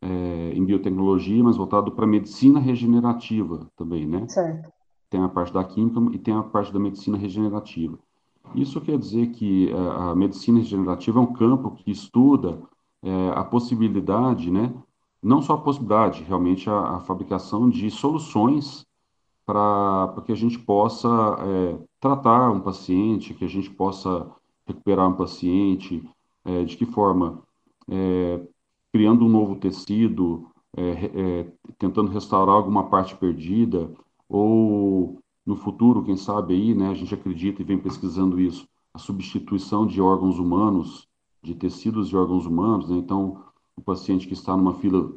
é, 0.02 0.08
em 0.54 0.66
biotecnologia, 0.66 1.42
mas 1.42 1.56
voltado 1.56 1.94
para 1.94 2.06
medicina 2.06 2.60
regenerativa 2.60 3.72
também, 3.78 4.06
né? 4.06 4.28
Certo 4.28 4.76
tem 5.16 5.24
a 5.24 5.30
parte 5.30 5.54
da 5.54 5.64
química 5.64 6.00
e 6.14 6.20
tem 6.20 6.36
a 6.36 6.44
parte 6.44 6.74
da 6.74 6.80
medicina 6.80 7.18
regenerativa. 7.18 7.98
Isso 8.54 8.80
quer 8.82 8.98
dizer 8.98 9.28
que 9.32 9.72
a, 9.72 9.76
é, 9.76 10.12
a 10.12 10.16
medicina 10.16 10.60
regenerativa 10.60 11.20
é 11.20 11.22
um 11.22 11.34
campo 11.34 11.72
que 11.72 11.92
estuda 11.92 12.62
é, 13.04 13.30
a 13.36 13.44
possibilidade, 13.44 14.52
né, 14.52 14.74
não 15.22 15.42
só 15.42 15.54
a 15.54 15.58
possibilidade, 15.58 16.24
realmente 16.24 16.70
a, 16.70 16.98
a 16.98 17.00
fabricação 17.00 17.70
de 17.70 17.90
soluções 17.90 18.86
para 19.46 20.22
que 20.26 20.32
a 20.32 20.36
gente 20.36 20.58
possa 20.60 21.08
é, 21.08 21.78
tratar 22.00 22.52
um 22.52 22.60
paciente, 22.60 23.34
que 23.34 23.46
a 23.46 23.50
gente 23.50 23.70
possa 23.70 24.30
recuperar 24.68 25.08
um 25.08 25.16
paciente, 25.16 26.04
é, 26.44 26.64
de 26.64 26.76
que 26.78 26.86
forma? 26.86 27.42
É, 27.88 28.42
criando 28.92 29.26
um 29.26 29.30
novo 29.30 29.56
tecido, 29.56 30.48
é, 30.76 31.48
tentando 31.78 32.12
restaurar 32.12 32.56
alguma 32.56 32.90
parte 32.90 33.16
perdida, 33.16 33.92
ou 34.30 35.20
no 35.46 35.56
futuro, 35.56 36.04
quem 36.04 36.18
sabe 36.18 36.54
aí, 36.54 36.74
né, 36.74 36.90
a 36.90 36.94
gente 36.94 37.14
acredita 37.14 37.62
e 37.62 37.66
vem 37.66 37.78
pesquisando 37.78 38.40
isso, 38.40 38.68
a 38.94 38.98
substituição 38.98 39.86
de 39.86 40.02
órgãos 40.02 40.40
humanos, 40.40 41.08
de 41.44 41.54
tecidos 41.54 42.10
de 42.10 42.18
órgãos 42.18 42.46
humanos, 42.46 42.90
né, 42.90 42.98
então 42.98 43.44
o 43.78 43.82
paciente 43.82 44.28
que 44.28 44.34
está 44.34 44.56
numa 44.56 44.74
fila 44.74 45.12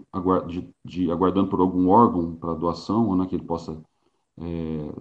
de, 0.46 0.68
de 0.84 1.10
aguardando 1.10 1.48
por 1.48 1.60
algum 1.60 1.88
órgão 1.88 2.34
para 2.34 2.54
doação, 2.54 3.16
né, 3.16 3.26
que 3.26 3.36
ele 3.36 3.44
possa, 3.44 3.80
é, 4.36 4.92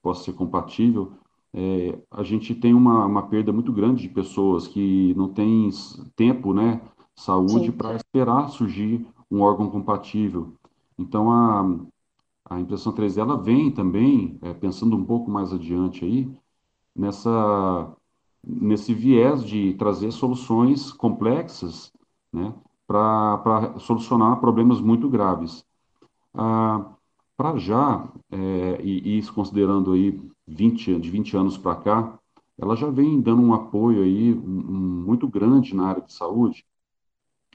possa 0.00 0.24
ser 0.24 0.34
compatível, 0.34 1.12
é, 1.52 1.98
a 2.10 2.22
gente 2.22 2.54
tem 2.54 2.74
uma, 2.74 3.06
uma 3.06 3.22
perda 3.22 3.52
muito 3.52 3.72
grande 3.72 4.02
de 4.02 4.08
pessoas 4.08 4.68
que 4.68 5.14
não 5.16 5.28
têm 5.28 5.70
tempo, 6.14 6.52
né, 6.52 6.80
saúde 7.16 7.72
para 7.72 7.96
esperar 7.96 8.48
surgir 8.48 9.04
um 9.30 9.40
órgão 9.40 9.68
compatível. 9.68 10.52
Então, 10.98 11.30
a, 11.32 11.78
a 12.48 12.60
impressão 12.60 12.92
3D 12.92 13.20
ela 13.20 13.36
vem 13.36 13.70
também, 13.70 14.38
é, 14.42 14.54
pensando 14.54 14.96
um 14.96 15.04
pouco 15.04 15.30
mais 15.30 15.52
adiante 15.52 16.04
aí, 16.04 16.30
nessa, 16.94 17.94
nesse 18.44 18.94
viés 18.94 19.44
de 19.44 19.74
trazer 19.74 20.10
soluções 20.12 20.92
complexas 20.92 21.92
né, 22.32 22.54
para 22.86 23.78
solucionar 23.78 24.40
problemas 24.40 24.80
muito 24.80 25.08
graves. 25.08 25.64
Ah, 26.34 26.94
para 27.36 27.56
já, 27.56 28.08
é, 28.30 28.80
e, 28.82 29.18
isso 29.18 29.32
considerando 29.32 29.92
aí 29.92 30.20
20, 30.46 30.98
de 30.98 31.10
20 31.10 31.36
anos 31.36 31.58
para 31.58 31.76
cá, 31.76 32.18
ela 32.58 32.74
já 32.74 32.90
vem 32.90 33.20
dando 33.20 33.42
um 33.42 33.54
apoio 33.54 34.02
aí 34.02 34.34
um, 34.34 34.38
um, 34.38 35.04
muito 35.06 35.28
grande 35.28 35.74
na 35.74 35.86
área 35.88 36.02
de 36.02 36.12
saúde, 36.12 36.64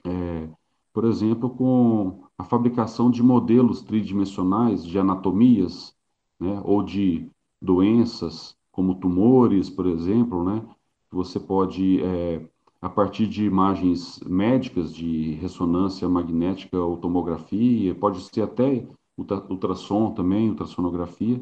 é, 0.04 0.48
por 0.92 1.04
exemplo, 1.04 1.50
com 1.50 2.23
a 2.38 2.44
fabricação 2.44 3.10
de 3.10 3.22
modelos 3.22 3.82
tridimensionais 3.82 4.84
de 4.84 4.98
anatomias, 4.98 5.94
né, 6.38 6.60
ou 6.64 6.82
de 6.82 7.28
doenças, 7.60 8.56
como 8.72 8.96
tumores, 8.96 9.70
por 9.70 9.86
exemplo, 9.86 10.44
né, 10.44 10.62
você 11.10 11.38
pode, 11.38 12.02
é, 12.02 12.44
a 12.82 12.88
partir 12.88 13.26
de 13.26 13.44
imagens 13.44 14.18
médicas 14.26 14.92
de 14.92 15.34
ressonância 15.34 16.08
magnética 16.08 16.78
ou 16.78 16.96
tomografia, 16.96 17.94
pode 17.94 18.20
ser 18.20 18.42
até 18.42 18.86
ultrassom 19.16 20.10
também, 20.12 20.50
ultrassonografia, 20.50 21.40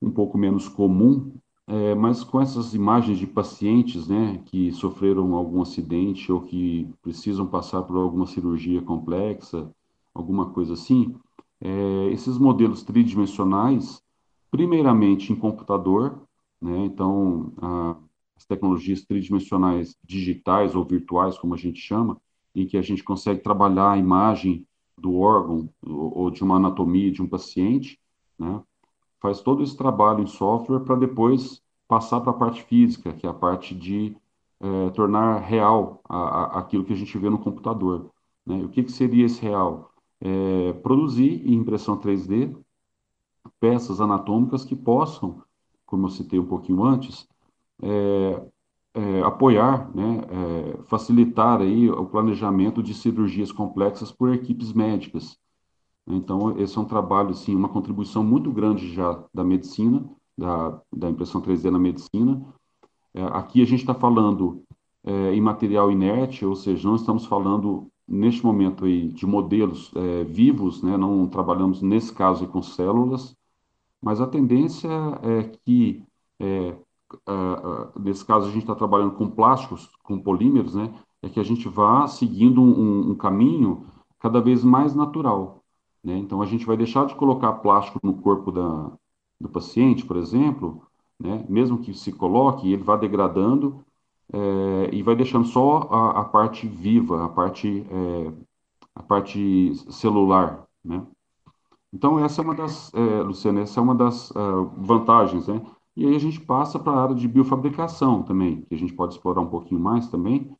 um 0.00 0.10
pouco 0.10 0.36
menos 0.36 0.68
comum, 0.68 1.32
é, 1.72 1.94
mas 1.94 2.22
com 2.22 2.38
essas 2.38 2.74
imagens 2.74 3.18
de 3.18 3.26
pacientes, 3.26 4.06
né, 4.06 4.42
que 4.44 4.70
sofreram 4.72 5.34
algum 5.34 5.62
acidente 5.62 6.30
ou 6.30 6.42
que 6.42 6.86
precisam 7.00 7.46
passar 7.46 7.82
por 7.82 7.96
alguma 7.96 8.26
cirurgia 8.26 8.82
complexa, 8.82 9.74
alguma 10.12 10.50
coisa 10.50 10.74
assim, 10.74 11.14
é, 11.62 12.08
esses 12.12 12.36
modelos 12.36 12.82
tridimensionais, 12.82 14.02
primeiramente 14.50 15.32
em 15.32 15.36
computador, 15.36 16.20
né, 16.60 16.84
então 16.84 17.54
a, 17.56 17.96
as 18.36 18.44
tecnologias 18.44 19.02
tridimensionais 19.02 19.96
digitais 20.04 20.74
ou 20.74 20.84
virtuais, 20.84 21.38
como 21.38 21.54
a 21.54 21.58
gente 21.58 21.80
chama, 21.80 22.20
em 22.54 22.66
que 22.66 22.76
a 22.76 22.82
gente 22.82 23.02
consegue 23.02 23.40
trabalhar 23.40 23.92
a 23.92 23.96
imagem 23.98 24.66
do 24.98 25.16
órgão 25.16 25.70
ou, 25.82 26.30
de 26.30 26.44
uma 26.44 26.56
anatomia 26.56 27.10
de 27.10 27.22
um 27.22 27.26
paciente, 27.26 27.98
né, 28.38 28.62
faz 29.22 29.40
todo 29.40 29.62
esse 29.62 29.76
trabalho 29.76 30.22
em 30.22 30.26
software 30.26 30.80
para 30.80 30.96
depois 30.96 31.62
passar 31.86 32.20
para 32.20 32.32
a 32.32 32.34
parte 32.34 32.62
física, 32.64 33.12
que 33.12 33.26
é 33.26 33.30
a 33.30 33.34
parte 33.34 33.74
de 33.74 34.16
é, 34.60 34.90
tornar 34.90 35.38
real 35.38 36.00
a, 36.08 36.18
a, 36.18 36.58
aquilo 36.58 36.84
que 36.84 36.92
a 36.92 36.96
gente 36.96 37.16
vê 37.16 37.30
no 37.30 37.38
computador. 37.38 38.10
Né? 38.44 38.56
O 38.64 38.68
que, 38.68 38.82
que 38.82 38.92
seria 38.92 39.24
esse 39.24 39.40
real? 39.40 39.92
É, 40.20 40.72
produzir 40.74 41.46
em 41.48 41.54
impressão 41.54 41.96
3D 41.96 42.56
peças 43.60 44.00
anatômicas 44.00 44.64
que 44.64 44.74
possam, 44.74 45.42
como 45.86 46.06
eu 46.06 46.10
citei 46.10 46.38
um 46.38 46.46
pouquinho 46.46 46.82
antes, 46.84 47.28
é, 47.82 48.42
é, 48.94 49.22
apoiar, 49.22 49.90
né, 49.94 50.22
é, 50.30 50.82
facilitar 50.84 51.60
aí 51.60 51.90
o 51.90 52.06
planejamento 52.06 52.82
de 52.82 52.94
cirurgias 52.94 53.50
complexas 53.50 54.12
por 54.12 54.32
equipes 54.32 54.72
médicas. 54.72 55.38
Então, 56.06 56.58
esse 56.58 56.76
é 56.76 56.80
um 56.80 56.84
trabalho, 56.84 57.34
sim, 57.34 57.54
uma 57.54 57.68
contribuição 57.68 58.24
muito 58.24 58.50
grande 58.50 58.92
já 58.92 59.24
da 59.32 59.44
medicina, 59.44 60.04
da, 60.36 60.80
da 60.92 61.10
impressão 61.10 61.40
3D 61.40 61.70
na 61.70 61.78
medicina. 61.78 62.42
É, 63.14 63.22
aqui 63.24 63.62
a 63.62 63.64
gente 63.64 63.80
está 63.80 63.94
falando 63.94 64.62
é, 65.04 65.34
em 65.34 65.40
material 65.40 65.90
inerte, 65.90 66.44
ou 66.44 66.56
seja, 66.56 66.88
não 66.88 66.96
estamos 66.96 67.26
falando 67.26 67.88
neste 68.08 68.44
momento 68.44 68.84
aí 68.84 69.08
de 69.08 69.26
modelos 69.26 69.92
é, 69.94 70.24
vivos, 70.24 70.82
né? 70.82 70.96
não 70.96 71.28
trabalhamos 71.28 71.82
nesse 71.82 72.12
caso 72.12 72.46
com 72.48 72.62
células, 72.62 73.36
mas 74.00 74.20
a 74.20 74.26
tendência 74.26 74.88
é 75.22 75.44
que, 75.64 76.04
é, 76.40 76.74
nesse 78.00 78.24
caso 78.24 78.48
a 78.48 78.50
gente 78.50 78.62
está 78.62 78.74
trabalhando 78.74 79.12
com 79.12 79.30
plásticos, 79.30 79.88
com 80.02 80.18
polímeros, 80.18 80.74
né? 80.74 80.92
é 81.22 81.28
que 81.28 81.38
a 81.38 81.44
gente 81.44 81.68
vá 81.68 82.08
seguindo 82.08 82.60
um, 82.60 83.12
um 83.12 83.14
caminho 83.14 83.86
cada 84.18 84.40
vez 84.40 84.64
mais 84.64 84.94
natural. 84.94 85.61
Né? 86.02 86.18
Então, 86.18 86.42
a 86.42 86.46
gente 86.46 86.66
vai 86.66 86.76
deixar 86.76 87.06
de 87.06 87.14
colocar 87.14 87.52
plástico 87.54 88.00
no 88.02 88.14
corpo 88.14 88.50
da, 88.50 88.90
do 89.40 89.48
paciente, 89.48 90.04
por 90.04 90.16
exemplo, 90.16 90.82
né? 91.18 91.44
mesmo 91.48 91.78
que 91.78 91.94
se 91.94 92.12
coloque, 92.12 92.72
ele 92.72 92.82
vai 92.82 92.98
degradando 92.98 93.84
é, 94.32 94.90
e 94.92 95.02
vai 95.02 95.14
deixando 95.14 95.46
só 95.46 95.88
a, 95.90 96.20
a 96.20 96.24
parte 96.24 96.66
viva, 96.66 97.24
a 97.24 97.28
parte, 97.28 97.86
é, 97.88 98.32
a 98.94 99.02
parte 99.02 99.74
celular. 99.90 100.66
Né? 100.84 101.06
Então, 101.92 102.18
essa 102.18 102.40
é 102.40 102.44
uma 102.44 102.54
das, 102.54 102.92
é, 102.94 103.22
Luciana, 103.22 103.60
essa 103.60 103.78
é 103.78 103.82
uma 103.82 103.94
das 103.94 104.30
uh, 104.30 104.64
vantagens. 104.78 105.46
Né? 105.46 105.60
E 105.94 106.06
aí 106.06 106.16
a 106.16 106.18
gente 106.18 106.40
passa 106.40 106.78
para 106.78 106.92
a 106.92 107.02
área 107.02 107.14
de 107.14 107.28
biofabricação 107.28 108.22
também, 108.22 108.62
que 108.62 108.74
a 108.74 108.78
gente 108.78 108.94
pode 108.94 109.14
explorar 109.14 109.42
um 109.42 109.50
pouquinho 109.50 109.80
mais 109.80 110.08
também 110.08 110.50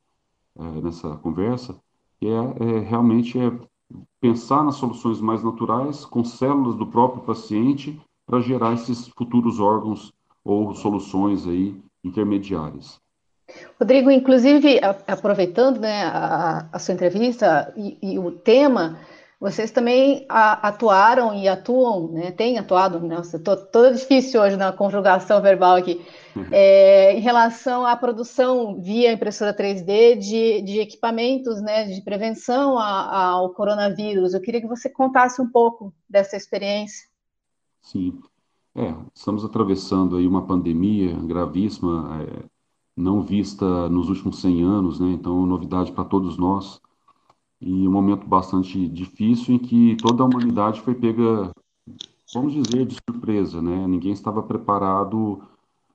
nessa 0.82 1.16
conversa, 1.16 1.80
que 2.20 2.26
é, 2.28 2.78
realmente 2.80 3.38
é 3.38 3.50
pensar 4.20 4.62
nas 4.64 4.76
soluções 4.76 5.20
mais 5.20 5.42
naturais 5.42 6.04
com 6.04 6.24
células 6.24 6.76
do 6.76 6.86
próprio 6.86 7.22
paciente 7.22 8.00
para 8.26 8.40
gerar 8.40 8.74
esses 8.74 9.08
futuros 9.08 9.60
órgãos 9.60 10.12
ou 10.44 10.74
soluções 10.74 11.46
aí 11.46 11.76
intermediárias. 12.04 13.00
Rodrigo, 13.78 14.10
inclusive, 14.10 14.80
aproveitando 15.06 15.80
né, 15.80 16.04
a, 16.04 16.68
a 16.72 16.78
sua 16.78 16.94
entrevista 16.94 17.72
e, 17.76 17.98
e, 18.02 18.18
o 18.18 18.30
tema, 18.30 18.98
vocês 19.42 19.72
também 19.72 20.24
atuaram 20.28 21.34
e 21.34 21.48
atuam, 21.48 22.12
né, 22.12 22.30
têm 22.30 22.60
atuado, 22.60 23.00
nossa, 23.00 23.38
estou 23.38 23.56
toda 23.56 23.92
difícil 23.92 24.40
hoje 24.40 24.56
na 24.56 24.70
conjugação 24.70 25.42
verbal 25.42 25.74
aqui, 25.74 26.00
uhum. 26.36 26.46
é, 26.52 27.16
em 27.16 27.20
relação 27.20 27.84
à 27.84 27.96
produção 27.96 28.80
via 28.80 29.12
impressora 29.12 29.52
3D 29.52 30.16
de, 30.16 30.62
de 30.62 30.78
equipamentos 30.78 31.60
né, 31.60 31.86
de 31.86 32.00
prevenção 32.02 32.78
a, 32.78 33.30
ao 33.30 33.50
coronavírus. 33.50 34.32
Eu 34.32 34.40
queria 34.40 34.60
que 34.60 34.68
você 34.68 34.88
contasse 34.88 35.42
um 35.42 35.50
pouco 35.50 35.92
dessa 36.08 36.36
experiência. 36.36 37.08
Sim, 37.80 38.20
é, 38.76 38.94
estamos 39.12 39.44
atravessando 39.44 40.18
aí 40.18 40.26
uma 40.28 40.46
pandemia 40.46 41.16
gravíssima, 41.16 42.22
é, 42.22 42.44
não 42.96 43.20
vista 43.20 43.88
nos 43.88 44.08
últimos 44.08 44.40
100 44.40 44.62
anos, 44.62 45.00
né? 45.00 45.08
Então, 45.08 45.44
novidade 45.44 45.90
para 45.90 46.04
todos 46.04 46.38
nós 46.38 46.80
e 47.62 47.86
um 47.86 47.92
momento 47.92 48.26
bastante 48.26 48.88
difícil 48.88 49.54
em 49.54 49.58
que 49.58 49.96
toda 49.96 50.22
a 50.22 50.26
humanidade 50.26 50.80
foi 50.80 50.94
pega, 50.94 51.52
vamos 52.34 52.52
dizer, 52.52 52.84
de 52.84 52.96
surpresa, 53.08 53.62
né? 53.62 53.86
Ninguém 53.86 54.12
estava 54.12 54.42
preparado 54.42 55.42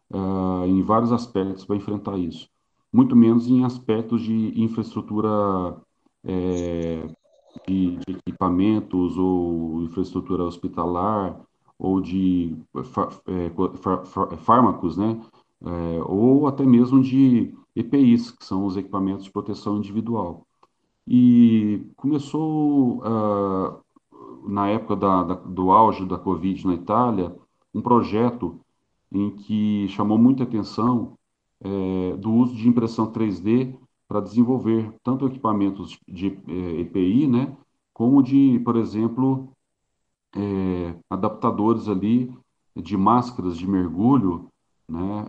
uh, 0.09 0.65
em 0.65 0.81
vários 0.81 1.11
aspectos 1.11 1.65
para 1.65 1.75
enfrentar 1.75 2.17
isso, 2.17 2.47
muito 2.91 3.15
menos 3.15 3.47
em 3.47 3.65
aspectos 3.65 4.21
de 4.21 4.59
infraestrutura 4.61 5.77
é, 6.23 7.07
de, 7.67 7.97
de, 7.97 8.17
equipamentos 8.25 9.17
ou 9.17 9.83
infraestrutura 9.83 10.43
hospitalar 10.45 11.39
ou 11.77 12.01
de 12.01 12.55
é, 13.27 14.37
fármacos, 14.37 14.97
né? 14.97 15.19
é, 15.61 16.03
ou 16.05 16.47
até 16.47 16.65
mesmo 16.65 17.01
de 17.01 17.53
EPIs, 17.75 18.31
que 18.31 18.45
são 18.45 18.65
os 18.65 18.77
equipamentos 18.77 19.25
de 19.25 19.31
proteção 19.31 19.77
individual. 19.77 20.45
E 21.07 21.89
começou, 21.95 22.97
uh, 22.97 23.81
na 24.49 24.67
época 24.67 24.95
da, 24.95 25.23
da, 25.23 25.33
do 25.35 25.71
auge 25.71 26.05
da 26.05 26.17
Covid 26.17 26.67
na 26.67 26.73
Itália, 26.73 27.33
um 27.73 27.81
projeto 27.81 28.59
em 29.11 29.31
que 29.31 29.87
chamou 29.87 30.17
muita 30.17 30.43
atenção 30.43 31.17
é, 31.61 32.15
do 32.17 32.31
uso 32.33 32.55
de 32.55 32.67
impressão 32.67 33.11
3D 33.11 33.73
para 34.07 34.19
desenvolver 34.19 34.93
tanto 35.01 35.25
equipamentos 35.27 35.97
de 36.07 36.27
EPI, 36.79 37.27
né, 37.27 37.55
como 37.93 38.21
de, 38.21 38.59
por 38.63 38.75
exemplo, 38.75 39.49
é, 40.35 40.95
adaptadores 41.09 41.87
ali 41.87 42.33
de 42.75 42.95
máscaras 42.95 43.57
de 43.57 43.67
mergulho 43.67 44.47
né, 44.87 45.25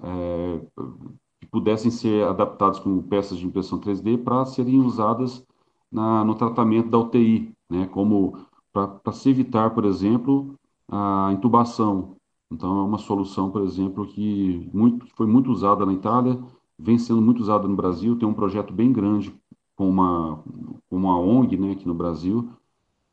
que 1.40 1.46
pudessem 1.46 1.90
ser 1.90 2.26
adaptados 2.26 2.78
com 2.78 3.00
peças 3.02 3.38
de 3.38 3.46
impressão 3.46 3.80
3D 3.80 4.22
para 4.22 4.44
serem 4.44 4.80
usadas 4.80 5.44
na, 5.90 6.24
no 6.24 6.34
tratamento 6.34 6.88
da 6.90 6.98
UTI, 6.98 7.52
né, 7.70 7.86
como 7.88 8.46
para 8.72 9.12
se 9.12 9.30
evitar, 9.30 9.70
por 9.70 9.84
exemplo, 9.84 10.54
a 10.88 11.30
intubação. 11.32 12.16
Então, 12.50 12.80
é 12.80 12.84
uma 12.84 12.98
solução, 12.98 13.50
por 13.50 13.62
exemplo, 13.62 14.06
que, 14.06 14.70
muito, 14.72 15.06
foi 15.16 15.26
muito 15.26 15.50
usada 15.50 15.84
na 15.84 15.92
Itália, 15.92 16.38
vem 16.78 16.98
sendo 16.98 17.20
muito 17.20 17.40
usada 17.40 17.66
no 17.68 17.76
Brasil. 17.76 18.16
Tem 18.16 18.28
um 18.28 18.34
projeto 18.34 18.72
bem 18.72 18.92
grande 18.92 19.34
com 19.76 19.88
uma, 19.88 20.42
com 20.88 20.96
uma 20.96 21.18
ONG 21.18 21.56
né, 21.56 21.72
aqui 21.72 21.86
no 21.86 21.94
Brasil. 21.94 22.50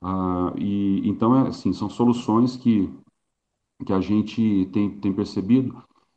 Ah, 0.01 0.53
e, 0.58 1.01
então, 1.05 1.36
é, 1.36 1.50
assim, 1.50 1.74
são 1.74 1.89
soluções 1.89 2.55
que, 2.55 2.89
que 3.86 3.91
a 3.94 4.00
gente 4.00 4.70
tem, 4.72 4.89
tem 5.00 5.13
percebido 5.13 5.75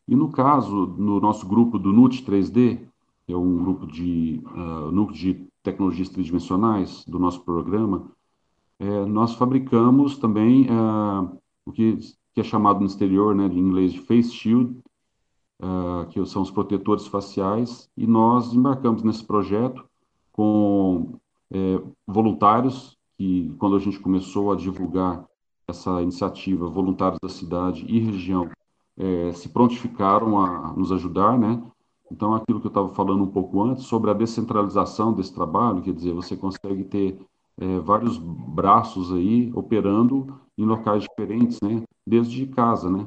e 0.09 0.17
no 0.17 0.33
caso, 0.33 0.87
no 0.87 1.21
nosso 1.21 1.47
grupo 1.47 1.79
do 1.79 1.93
NUT 1.93 2.25
3D, 2.25 2.81
que 3.27 3.33
é 3.33 3.37
um 3.37 3.59
grupo 3.59 3.87
de 3.87 4.41
uh, 4.47 4.91
núcleo 4.91 5.15
de 5.15 5.48
tecnologias 5.62 6.09
tridimensionais 6.09 7.05
do 7.07 7.19
nosso 7.19 7.41
programa, 7.43 8.11
é, 8.79 9.05
nós 9.07 9.35
fabricamos 9.35 10.17
também 10.19 10.67
uh, 10.71 11.37
o 11.67 11.73
que, 11.73 11.99
que, 12.35 12.41
é 12.41 12.45
chamado 12.45 12.81
no 12.81 12.87
exterior, 12.87 13.35
né, 13.35 13.49
de 13.49 13.59
inglês 13.59 13.93
de 13.93 14.00
face 14.00 14.31
shield, 14.31 14.81
uh, 15.61 16.07
que 16.11 16.25
são 16.27 16.43
os 16.43 16.50
protetores 16.50 17.07
faciais, 17.07 17.91
e 17.97 18.07
nós 18.07 18.55
embarcamos 18.55 19.03
nesse 19.03 19.25
projeto 19.25 19.85
com 20.33 21.19
é, 21.50 21.81
voluntários, 22.07 22.97
que 23.17 23.53
quando 23.59 23.75
a 23.75 23.81
gente 23.81 23.99
começou 23.99 24.53
a 24.53 24.57
divulgar 24.57 25.27
essa 25.66 26.01
iniciativa, 26.01 26.68
voluntários 26.68 27.18
da 27.21 27.29
cidade 27.29 27.85
e 27.88 27.99
região 27.99 28.49
é, 28.97 29.33
se 29.33 29.49
prontificaram 29.49 30.38
a 30.38 30.73
nos 30.75 30.92
ajudar, 30.92 31.38
né? 31.38 31.61
Então, 32.11 32.35
aquilo 32.35 32.61
que 32.61 32.66
eu 32.66 32.71
estava 32.71 32.88
falando 32.90 33.23
um 33.23 33.31
pouco 33.31 33.62
antes 33.62 33.85
sobre 33.85 34.11
a 34.11 34.14
descentralização 34.14 35.12
desse 35.12 35.35
trabalho, 35.35 35.83
quer 35.83 35.92
dizer, 35.92 36.12
você 36.12 36.37
consegue 36.37 36.85
ter 36.85 37.21
é, 37.59 37.79
vários 37.81 38.18
braços 38.18 39.12
aí 39.12 39.53
operando 39.55 40.40
em 40.57 40.64
locais 40.64 41.05
diferentes, 41.05 41.61
né? 41.61 41.83
Desde 42.07 42.47
casa, 42.47 42.90
né? 42.90 43.07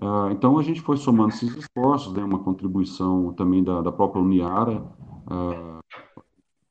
Ah, 0.00 0.28
então, 0.32 0.58
a 0.58 0.62
gente 0.62 0.80
foi 0.80 0.96
somando 0.96 1.30
esses 1.30 1.54
esforços, 1.56 2.12
né? 2.12 2.22
Uma 2.22 2.38
contribuição 2.38 3.32
também 3.32 3.64
da, 3.64 3.80
da 3.80 3.92
própria 3.92 4.22
Uniara. 4.22 4.84
Ah, 5.26 5.80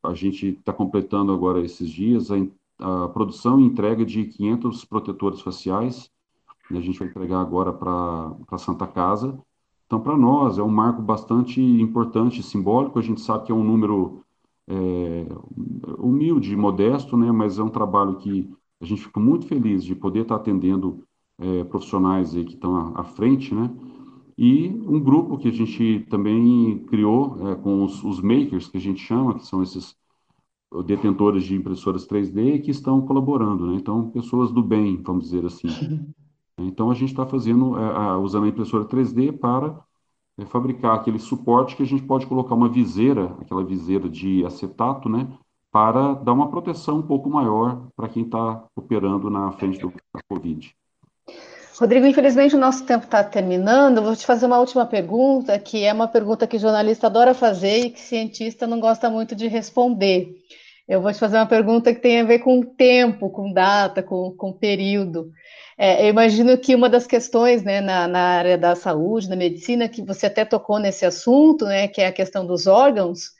a 0.03 0.13
gente 0.13 0.49
está 0.49 0.71
completando 0.71 1.31
agora 1.31 1.59
esses 1.61 1.89
dias 1.89 2.29
a, 2.31 3.05
a 3.05 3.09
produção 3.09 3.59
e 3.59 3.65
entrega 3.65 4.05
de 4.05 4.25
500 4.25 4.85
protetores 4.85 5.41
faciais 5.41 6.09
a 6.77 6.81
gente 6.81 6.99
vai 6.99 7.07
entregar 7.07 7.41
agora 7.41 7.73
para 7.73 8.35
a 8.51 8.57
Santa 8.57 8.85
Casa. 8.85 9.39
Então, 9.89 9.99
para 9.99 10.15
nós, 10.15 10.59
é 10.59 10.61
um 10.61 10.69
marco 10.69 11.01
bastante 11.01 11.59
importante, 11.59 12.43
simbólico. 12.43 12.99
A 12.99 13.01
gente 13.01 13.21
sabe 13.21 13.47
que 13.47 13.51
é 13.51 13.55
um 13.55 13.63
número 13.63 14.23
é, 14.67 15.25
humilde, 15.97 16.55
modesto, 16.55 17.17
né? 17.17 17.31
mas 17.31 17.57
é 17.57 17.63
um 17.63 17.71
trabalho 17.71 18.17
que 18.17 18.47
a 18.79 18.85
gente 18.85 19.01
fica 19.01 19.19
muito 19.19 19.47
feliz 19.47 19.83
de 19.83 19.95
poder 19.95 20.21
estar 20.21 20.35
atendendo 20.35 21.03
é, 21.39 21.63
profissionais 21.63 22.35
aí 22.35 22.45
que 22.45 22.53
estão 22.53 22.75
à, 22.75 23.01
à, 23.01 23.03
frente, 23.03 23.55
né? 23.55 23.67
E 24.37 24.69
um 24.69 24.99
grupo 24.99 25.39
que 25.39 25.47
a 25.47 25.51
gente 25.51 26.05
também 26.07 26.85
criou 26.85 27.49
é, 27.49 27.55
com 27.55 27.83
os, 27.83 28.03
os, 28.03 28.21
makers, 28.21 28.67
que 28.67 28.77
a 28.77 28.81
gente 28.81 28.99
chama, 28.99 29.33
que 29.33 29.45
são 29.47 29.63
esses 29.63 29.95
detentores 30.85 31.45
de 31.45 31.55
impressoras 31.55 32.07
3D 32.07 32.61
que 32.61 32.69
estão 32.69 33.01
colaborando, 33.01 33.65
né? 33.65 33.75
Então, 33.75 34.11
pessoas 34.11 34.51
do 34.51 34.61
bem, 34.61 35.01
vamos 35.01 35.23
dizer 35.25 35.47
assim. 35.47 35.67
Então, 36.61 36.91
a 36.91 36.93
gente 36.93 37.09
está 37.09 37.25
fazendo, 37.25 37.77
é, 37.77 38.17
usando 38.17 38.45
a 38.45 38.49
impressora 38.49 38.85
3D 38.85 39.37
para 39.37 39.79
é, 40.39 40.45
fabricar 40.45 40.95
aquele 40.95 41.19
suporte 41.19 41.75
que 41.75 41.83
a 41.83 41.85
gente 41.85 42.03
pode 42.03 42.25
colocar 42.25 42.55
uma 42.55 42.69
viseira, 42.69 43.35
aquela 43.41 43.63
viseira 43.63 44.07
de 44.07 44.45
acetato, 44.45 45.09
né, 45.09 45.27
para 45.71 46.13
dar 46.13 46.33
uma 46.33 46.49
proteção 46.49 46.97
um 46.97 47.01
pouco 47.01 47.29
maior 47.29 47.87
para 47.95 48.09
quem 48.09 48.23
está 48.23 48.63
operando 48.75 49.29
na 49.29 49.51
frente 49.51 49.79
do, 49.79 49.93
Covid. 50.27 50.73
Rodrigo, 51.79 52.05
infelizmente 52.05 52.55
o 52.55 52.59
nosso 52.59 52.83
tempo 52.85 53.05
está 53.05 53.23
terminando. 53.23 54.01
Vou 54.01 54.15
te 54.15 54.25
fazer 54.25 54.45
uma 54.45 54.59
última 54.59 54.85
pergunta, 54.85 55.57
que 55.57 55.85
é 55.85 55.93
uma 55.93 56.07
pergunta 56.07 56.47
que 56.47 56.57
jornalista 56.57 57.07
adora 57.07 57.33
fazer 57.33 57.85
e 57.85 57.89
que 57.91 58.01
cientista 58.01 58.67
não 58.67 58.79
gosta 58.79 59.09
muito 59.09 59.35
de 59.35 59.47
responder. 59.47 60.35
Eu 60.89 61.03
vou 61.03 61.13
te 61.13 61.19
fazer 61.19 61.37
uma 61.37 61.45
pergunta 61.45 61.93
que 61.93 62.01
tem 62.01 62.19
a 62.19 62.23
ver 62.23 62.39
com 62.39 62.63
tempo, 62.63 63.29
com 63.29 63.53
data, 63.53 64.01
com, 64.01 64.31
com 64.35 64.51
período. 64.51 65.31
É, 65.77 66.03
eu 66.03 66.09
imagino 66.09 66.57
que 66.57 66.73
uma 66.73 66.89
das 66.89 67.05
questões 67.05 67.61
né, 67.61 67.79
na, 67.79 68.07
na, 68.07 68.19
área 68.19 68.57
da 68.57 68.75
saúde, 68.75 69.29
na 69.29 69.35
medicina, 69.35 69.87
que 69.87 70.01
você 70.01 70.25
até 70.25 70.43
tocou 70.43 70.79
nesse 70.79 71.05
assunto, 71.05 71.65
né, 71.65 71.87
que 71.87 72.01
é 72.01 72.07
a 72.07 72.11
questão 72.11 72.43
dos 72.43 72.65
órgãos, 72.65 73.33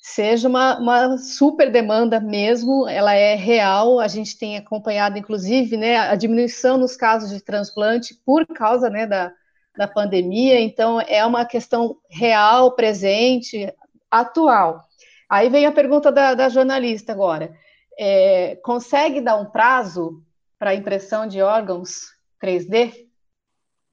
seja 0.00 0.48
uma, 0.48 0.78
uma 0.78 1.18
super 1.18 1.72
demanda 1.72 2.20
mesmo, 2.20 2.86
ela 2.88 3.14
é 3.14 3.34
real, 3.34 3.98
a 3.98 4.06
gente 4.06 4.38
tem 4.38 4.56
acompanhado, 4.56 5.18
inclusive, 5.18 5.76
né, 5.76 5.96
a 5.98 6.14
diminuição 6.14 6.78
nos 6.78 6.94
casos 6.96 7.30
de 7.30 7.42
transplante 7.42 8.14
por 8.24 8.46
causa 8.46 8.88
né, 8.88 9.08
da, 9.08 9.32
da 9.76 9.88
pandemia, 9.88 10.60
então 10.60 11.00
é 11.00 11.26
uma 11.26 11.44
questão 11.44 11.96
real, 12.08 12.76
presente, 12.76 13.74
atual. 14.08 14.84
Aí 15.32 15.48
vem 15.48 15.64
a 15.64 15.72
pergunta 15.72 16.12
da, 16.12 16.34
da 16.34 16.50
jornalista 16.50 17.10
agora. 17.10 17.56
É, 17.98 18.56
consegue 18.56 19.18
dar 19.18 19.36
um 19.36 19.46
prazo 19.46 20.22
para 20.58 20.74
impressão 20.74 21.26
de 21.26 21.40
órgãos 21.40 22.12
3D? 22.38 22.92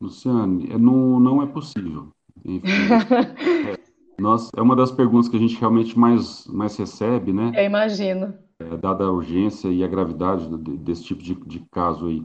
Luciane, 0.02 0.70
é, 0.70 0.78
não, 0.78 1.18
não 1.18 1.42
é 1.42 1.46
possível. 1.46 2.10
Enfim, 2.44 2.68
é, 3.72 3.80
nós, 4.22 4.50
é 4.54 4.62
uma 4.62 4.76
das 4.76 4.92
perguntas 4.92 5.30
que 5.30 5.38
a 5.38 5.40
gente 5.40 5.58
realmente 5.58 5.98
mais, 5.98 6.46
mais 6.48 6.76
recebe, 6.76 7.32
né? 7.32 7.54
Eu 7.56 7.64
imagino. 7.64 8.38
É, 8.60 8.76
dada 8.76 9.06
a 9.06 9.12
urgência 9.12 9.70
e 9.70 9.82
a 9.82 9.88
gravidade 9.88 10.46
desse 10.58 11.06
tipo 11.06 11.24
de, 11.24 11.36
de 11.36 11.66
caso 11.72 12.08
aí. 12.08 12.22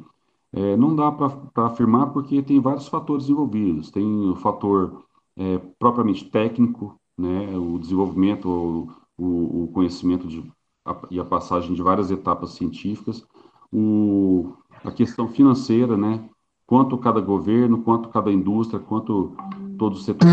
É, 0.52 0.76
não 0.76 0.96
dá 0.96 1.12
para 1.12 1.66
afirmar 1.66 2.08
porque 2.08 2.42
tem 2.42 2.60
vários 2.60 2.88
fatores 2.88 3.28
envolvidos. 3.28 3.92
Tem 3.92 4.04
o 4.04 4.34
fator 4.34 5.04
é, 5.36 5.60
propriamente 5.78 6.24
técnico, 6.24 6.98
né, 7.16 7.56
o 7.56 7.78
desenvolvimento, 7.78 8.88
o, 9.16 9.64
o, 9.64 9.68
conhecimento 9.68 10.26
de, 10.26 10.50
a, 10.84 10.96
e 11.10 11.20
a 11.20 11.24
passagem 11.24 11.74
de 11.74 11.82
várias 11.82 12.10
etapas 12.10 12.52
científicas 12.52 13.26
o, 13.74 14.52
a 14.84 14.92
questão 14.92 15.28
financeira, 15.28 15.96
né? 15.96 16.28
Quanto 16.66 16.96
cada 16.96 17.20
governo, 17.20 17.82
quanto 17.82 18.08
cada 18.08 18.32
indústria, 18.32 18.80
quanto 18.80 19.36
todos 19.76 20.00
os 20.00 20.04
setores 20.04 20.32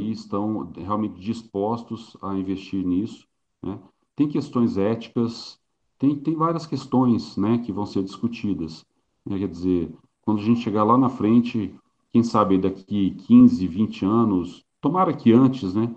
estão 0.00 0.70
realmente 0.76 1.20
dispostos 1.20 2.16
a 2.20 2.34
investir 2.34 2.84
nisso. 2.84 3.26
Né? 3.62 3.78
Tem 4.14 4.28
questões 4.28 4.76
éticas, 4.76 5.58
tem, 5.98 6.14
tem 6.16 6.34
várias 6.34 6.66
questões 6.66 7.36
né, 7.38 7.58
que 7.58 7.72
vão 7.72 7.86
ser 7.86 8.02
discutidas. 8.02 8.84
Né? 9.24 9.38
Quer 9.38 9.48
dizer, 9.48 9.94
quando 10.20 10.40
a 10.40 10.44
gente 10.44 10.60
chegar 10.60 10.84
lá 10.84 10.98
na 10.98 11.08
frente, 11.08 11.74
quem 12.12 12.22
sabe 12.22 12.58
daqui 12.58 13.12
15, 13.26 13.66
20 13.66 14.04
anos, 14.04 14.64
tomara 14.80 15.14
que 15.14 15.32
antes, 15.32 15.72
né, 15.72 15.94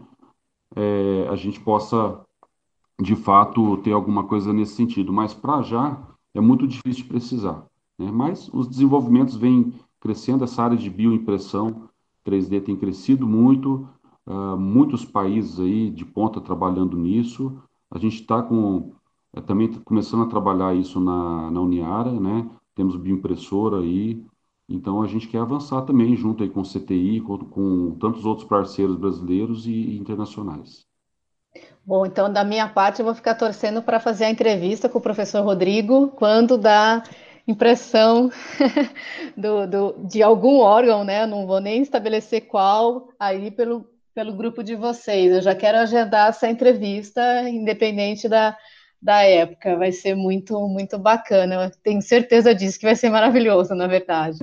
é, 0.75 1.27
a 1.29 1.35
gente 1.35 1.59
possa, 1.59 2.21
de 2.99 3.15
fato, 3.15 3.77
ter 3.77 3.91
alguma 3.91 4.23
coisa 4.23 4.53
nesse 4.53 4.75
sentido. 4.75 5.11
Mas 5.11 5.33
para 5.33 5.61
já 5.61 5.97
é 6.33 6.41
muito 6.41 6.67
difícil 6.67 7.03
de 7.03 7.09
precisar. 7.09 7.65
Né? 7.97 8.11
Mas 8.11 8.49
os 8.53 8.67
desenvolvimentos 8.67 9.35
vêm 9.35 9.73
crescendo, 9.99 10.43
essa 10.43 10.63
área 10.63 10.77
de 10.77 10.89
bioimpressão 10.89 11.89
3D 12.25 12.63
tem 12.63 12.75
crescido 12.75 13.27
muito, 13.27 13.87
uh, 14.25 14.57
muitos 14.57 15.03
países 15.03 15.59
aí 15.59 15.89
de 15.89 16.05
ponta 16.05 16.39
trabalhando 16.39 16.97
nisso. 16.97 17.57
A 17.91 17.97
gente 17.97 18.21
está 18.21 18.41
com 18.41 18.93
é, 19.33 19.41
também 19.41 19.71
começando 19.83 20.23
a 20.23 20.29
trabalhar 20.29 20.75
isso 20.75 20.99
na, 20.99 21.51
na 21.51 21.61
Uniara, 21.61 22.11
né? 22.19 22.49
Temos 22.75 22.95
bioimpressora 22.95 23.79
aí, 23.79 24.23
então 24.69 25.01
a 25.01 25.07
gente 25.07 25.27
quer 25.27 25.39
avançar 25.39 25.81
também 25.81 26.15
junto 26.15 26.43
aí 26.43 26.49
com 26.49 26.61
o 26.61 26.65
CTI, 26.65 27.21
com, 27.21 27.37
com 27.39 27.97
tantos 27.99 28.25
outros 28.25 28.47
parceiros 28.47 28.95
brasileiros 28.95 29.65
e, 29.65 29.71
e 29.71 29.97
internacionais. 29.97 30.87
Bom, 31.83 32.05
então 32.05 32.31
da 32.31 32.43
minha 32.43 32.67
parte 32.69 32.99
eu 32.99 33.05
vou 33.05 33.15
ficar 33.15 33.33
torcendo 33.33 33.81
para 33.81 33.99
fazer 33.99 34.25
a 34.25 34.29
entrevista 34.29 34.87
com 34.87 34.99
o 34.99 35.01
professor 35.01 35.43
Rodrigo 35.43 36.09
quando 36.09 36.57
dá 36.57 37.01
impressão 37.47 38.29
do, 39.35 39.65
do, 39.65 39.95
de 40.07 40.21
algum 40.21 40.59
órgão, 40.59 41.03
né? 41.03 41.25
Não 41.25 41.47
vou 41.47 41.59
nem 41.59 41.81
estabelecer 41.81 42.41
qual 42.41 43.09
aí 43.19 43.49
pelo, 43.49 43.89
pelo 44.13 44.33
grupo 44.33 44.63
de 44.63 44.75
vocês. 44.75 45.33
Eu 45.33 45.41
já 45.41 45.55
quero 45.55 45.79
agendar 45.79 46.29
essa 46.29 46.47
entrevista, 46.47 47.49
independente 47.49 48.29
da, 48.29 48.55
da 49.01 49.23
época. 49.23 49.77
Vai 49.77 49.91
ser 49.91 50.15
muito, 50.15 50.59
muito 50.67 50.97
bacana. 50.97 51.65
Eu 51.65 51.71
tenho 51.83 52.01
certeza 52.01 52.53
disso, 52.53 52.79
que 52.79 52.85
vai 52.85 52.95
ser 52.95 53.09
maravilhoso, 53.09 53.73
na 53.75 53.87
verdade. 53.87 54.39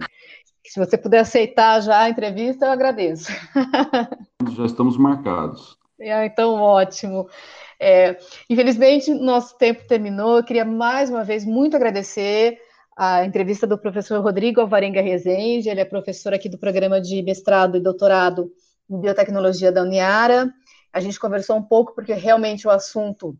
Se 0.67 0.79
você 0.79 0.99
puder 0.99 1.21
aceitar 1.21 1.81
já 1.81 2.01
a 2.01 2.11
entrevista, 2.11 2.67
eu 2.67 2.71
agradeço. 2.73 3.31
Já 4.57 4.67
estamos 4.67 4.97
marcados. 4.97 5.77
É, 5.99 6.27
então, 6.27 6.57
ótimo. 6.57 7.27
É, 7.81 8.19
infelizmente, 8.51 9.15
nosso 9.15 9.57
tempo 9.57 9.87
terminou. 9.87 10.37
Eu 10.37 10.45
queria 10.45 10.63
mais 10.63 11.09
uma 11.09 11.25
vez 11.25 11.43
muito 11.43 11.75
agradecer 11.75 12.59
a 12.97 13.27
entrevista 13.27 13.67
do 13.67 13.77
professor 13.77 14.23
Rodrigo 14.23 14.61
Alvarenga 14.61 15.03
Rezende, 15.03 15.69
ele 15.69 15.83
é 15.83 15.85
professor 15.85 16.33
aqui 16.33 16.49
do 16.49 16.57
programa 16.57 16.99
de 16.99 17.23
mestrado 17.23 17.77
e 17.77 17.81
doutorado 17.81 18.51
em 18.89 18.99
biotecnologia 18.99 19.71
da 19.71 19.83
Uniara. 19.83 20.51
A 20.91 20.99
gente 21.01 21.21
conversou 21.21 21.57
um 21.57 21.63
pouco 21.63 21.95
porque 21.95 22.15
realmente 22.15 22.67
o 22.67 22.71
assunto 22.71 23.37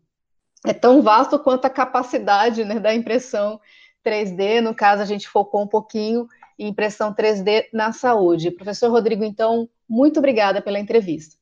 é 0.65 0.73
tão 0.73 1.01
vasto 1.01 1.37
quanto 1.39 1.65
a 1.65 1.69
capacidade 1.69 2.63
né, 2.63 2.79
da 2.79 2.93
impressão 2.93 3.59
3D. 4.05 4.61
No 4.61 4.73
caso, 4.73 5.01
a 5.01 5.05
gente 5.05 5.27
focou 5.27 5.61
um 5.61 5.67
pouquinho 5.67 6.27
em 6.57 6.67
impressão 6.69 7.13
3D 7.13 7.65
na 7.73 7.91
saúde. 7.91 8.51
Professor 8.51 8.89
Rodrigo, 8.89 9.23
então, 9.23 9.69
muito 9.87 10.17
obrigada 10.17 10.61
pela 10.61 10.79
entrevista. 10.79 11.35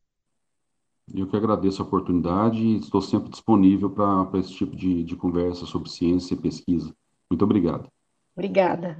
Eu 1.13 1.27
que 1.27 1.37
agradeço 1.37 1.81
a 1.81 1.85
oportunidade 1.85 2.57
e 2.57 2.77
estou 2.77 3.01
sempre 3.01 3.29
disponível 3.29 3.89
para 3.89 4.39
esse 4.39 4.53
tipo 4.53 4.75
de, 4.75 5.03
de 5.03 5.15
conversa 5.15 5.65
sobre 5.65 5.89
ciência 5.89 6.33
e 6.33 6.37
pesquisa. 6.37 6.93
Muito 7.29 7.43
obrigado. 7.43 7.87
Obrigada. 8.35 8.99